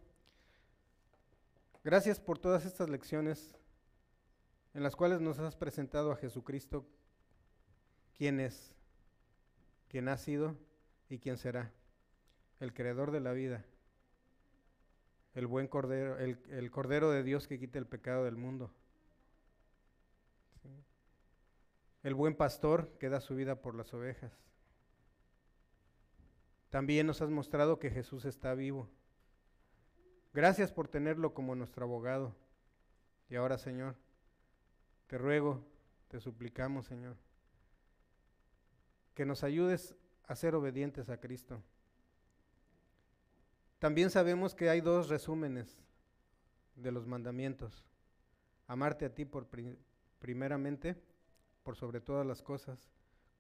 [1.84, 3.56] gracias por todas estas lecciones
[4.74, 6.88] en las cuales nos has presentado a Jesucristo,
[8.18, 8.74] quien es,
[9.90, 10.56] quien ha sido
[11.10, 11.72] y quien será,
[12.60, 13.66] el creador de la vida,
[15.34, 18.72] el buen cordero, el, cordero de Dios que quita el pecado del mundo,
[22.04, 24.32] el buen pastor que da su vida por las ovejas.
[26.72, 28.90] También nos has mostrado que Jesús está vivo.
[30.34, 32.34] Gracias por tenerlo como nuestro abogado.
[33.30, 33.96] Y ahora, Señor,
[35.08, 35.62] te ruego,
[36.08, 37.18] te suplicamos, Señor,
[39.14, 39.96] que nos ayudes
[40.28, 41.62] a ser obedientes a Cristo.
[43.80, 45.78] También sabemos que hay dos resúmenes
[46.76, 47.86] de los mandamientos.
[48.68, 49.48] Amarte a ti por
[50.20, 50.96] primeramente,
[51.64, 52.90] por sobre todas las cosas,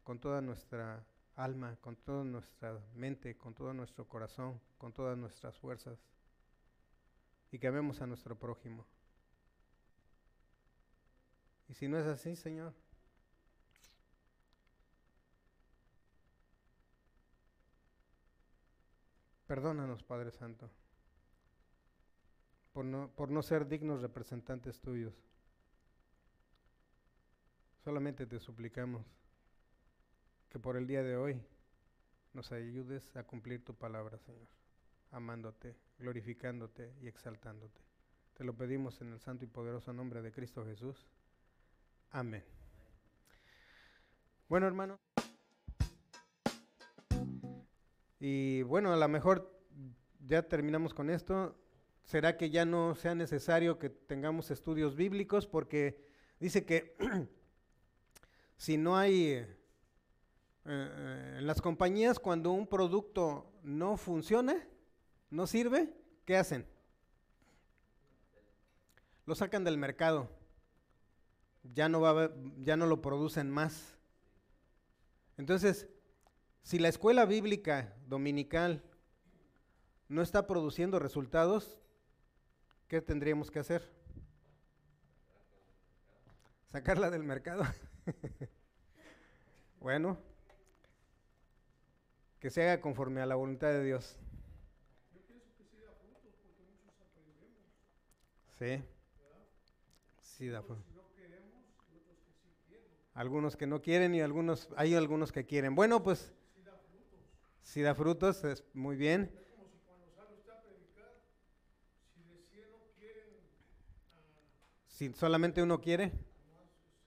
[0.03, 1.05] con toda nuestra
[1.35, 5.99] alma, con toda nuestra mente, con todo nuestro corazón, con todas nuestras fuerzas,
[7.51, 8.85] y que amemos a nuestro prójimo.
[11.67, 12.73] Y si no es así, Señor,
[19.47, 20.69] perdónanos, Padre Santo,
[22.73, 25.13] por no, por no ser dignos representantes tuyos.
[27.83, 29.05] Solamente te suplicamos
[30.51, 31.41] que por el día de hoy
[32.33, 34.47] nos ayudes a cumplir tu palabra, Señor,
[35.11, 37.79] amándote, glorificándote y exaltándote.
[38.33, 41.07] Te lo pedimos en el santo y poderoso nombre de Cristo Jesús.
[42.09, 42.43] Amén.
[44.49, 44.99] Bueno, hermano.
[48.19, 49.57] Y bueno, a lo mejor
[50.27, 51.55] ya terminamos con esto.
[52.03, 55.47] ¿Será que ya no sea necesario que tengamos estudios bíblicos?
[55.47, 56.05] Porque
[56.41, 56.97] dice que
[58.57, 59.45] si no hay
[60.65, 64.55] eh, en las compañías cuando un producto no funciona,
[65.29, 65.93] no sirve,
[66.25, 66.67] ¿qué hacen?
[69.25, 70.29] Lo sacan del mercado.
[71.63, 73.95] Ya no, va ya no lo producen más.
[75.37, 75.87] Entonces,
[76.63, 78.83] si la escuela bíblica dominical
[80.07, 81.79] no está produciendo resultados,
[82.87, 83.89] ¿qué tendríamos que hacer?
[86.71, 87.63] Sacarla del mercado.
[89.79, 90.17] bueno,
[92.41, 94.17] que se haga conforme a la voluntad de Dios.
[95.13, 97.61] Yo pienso que sí da frutos porque muchos aprendemos.
[98.57, 98.83] Sí.
[100.23, 100.85] Sí da frutos.
[103.13, 105.75] Algunos que no quieren y algunos, hay algunos que quieren.
[105.75, 106.33] Bueno, pues.
[106.55, 107.19] Sí da frutos.
[107.61, 109.31] Sí da frutos, es muy bien.
[109.37, 111.21] Es como si cuando sale usted a predicar,
[112.15, 113.37] si de cielo quieren.
[114.87, 116.11] Si solamente uno quiere.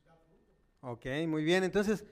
[0.04, 0.54] Da frutos.
[0.82, 1.64] Ok, muy bien.
[1.64, 2.04] Entonces,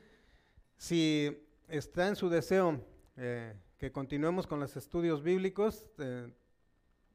[0.77, 2.85] si está en su deseo
[3.17, 6.33] eh, que continuemos con los estudios bíblicos, eh,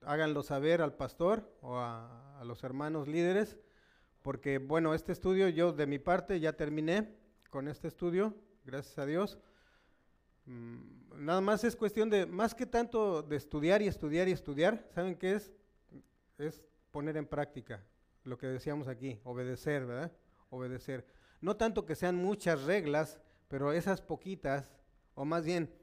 [0.01, 3.57] háganlo saber al pastor o a, los hermanos líderes,
[4.21, 7.17] porque bueno, este estudio yo de mi parte ya terminé
[7.49, 9.39] con este estudio, gracias a Dios.
[10.45, 14.87] Mm, nada más es cuestión de, más que tanto de estudiar y estudiar y estudiar,
[14.93, 15.51] ¿saben qué es?
[16.37, 17.83] Es poner en práctica
[18.23, 20.11] lo que decíamos aquí, obedecer, ¿verdad?
[20.51, 21.07] Obedecer.
[21.41, 24.71] No tanto que sean muchas reglas, pero esas poquitas,
[25.15, 25.73] o más bien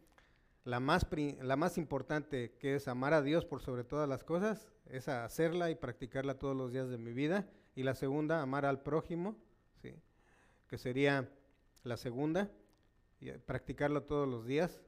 [0.65, 1.07] la más,
[1.43, 5.71] la más importante, que es amar a Dios por sobre todas las cosas, es hacerla
[5.71, 7.47] y practicarla todos los días de mi vida.
[7.77, 9.37] Y la segunda, amar al prójimo,
[9.83, 9.95] ¿sí?
[10.69, 11.29] que sería
[11.83, 12.51] la segunda,
[13.21, 14.83] y practicarlo todos los días.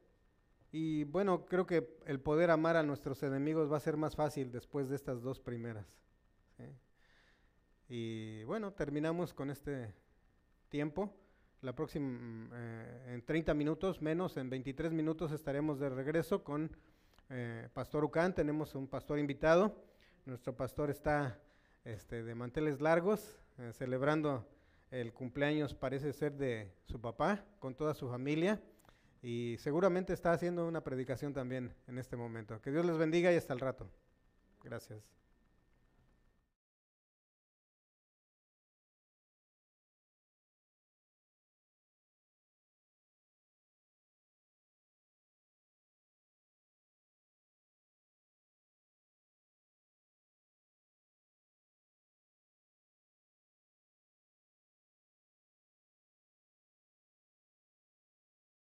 [0.73, 4.51] Y bueno, creo que el poder amar a nuestros enemigos va a ser más fácil
[4.51, 5.87] después de estas dos primeras.
[7.89, 9.95] Y bueno, terminamos con este
[10.69, 11.15] tiempo.
[11.67, 16.71] La próxima, mm, eh, en 30 minutos, menos, en 23 minutos estaremos de regreso con
[17.29, 18.37] eh, Pastor Ucán.
[18.37, 19.75] Tenemos un pastor invitado.
[20.27, 21.41] Nuestro pastor está
[21.85, 24.47] este, de manteles largos, eh, celebrando
[24.93, 28.63] el cumpleaños, parece ser, de su papá, con toda su familia.
[29.21, 32.63] Y seguramente está haciendo una predicación también en este momento.
[32.63, 33.91] Que Dios les bendiga y hasta el rato.
[34.63, 35.03] Gracias.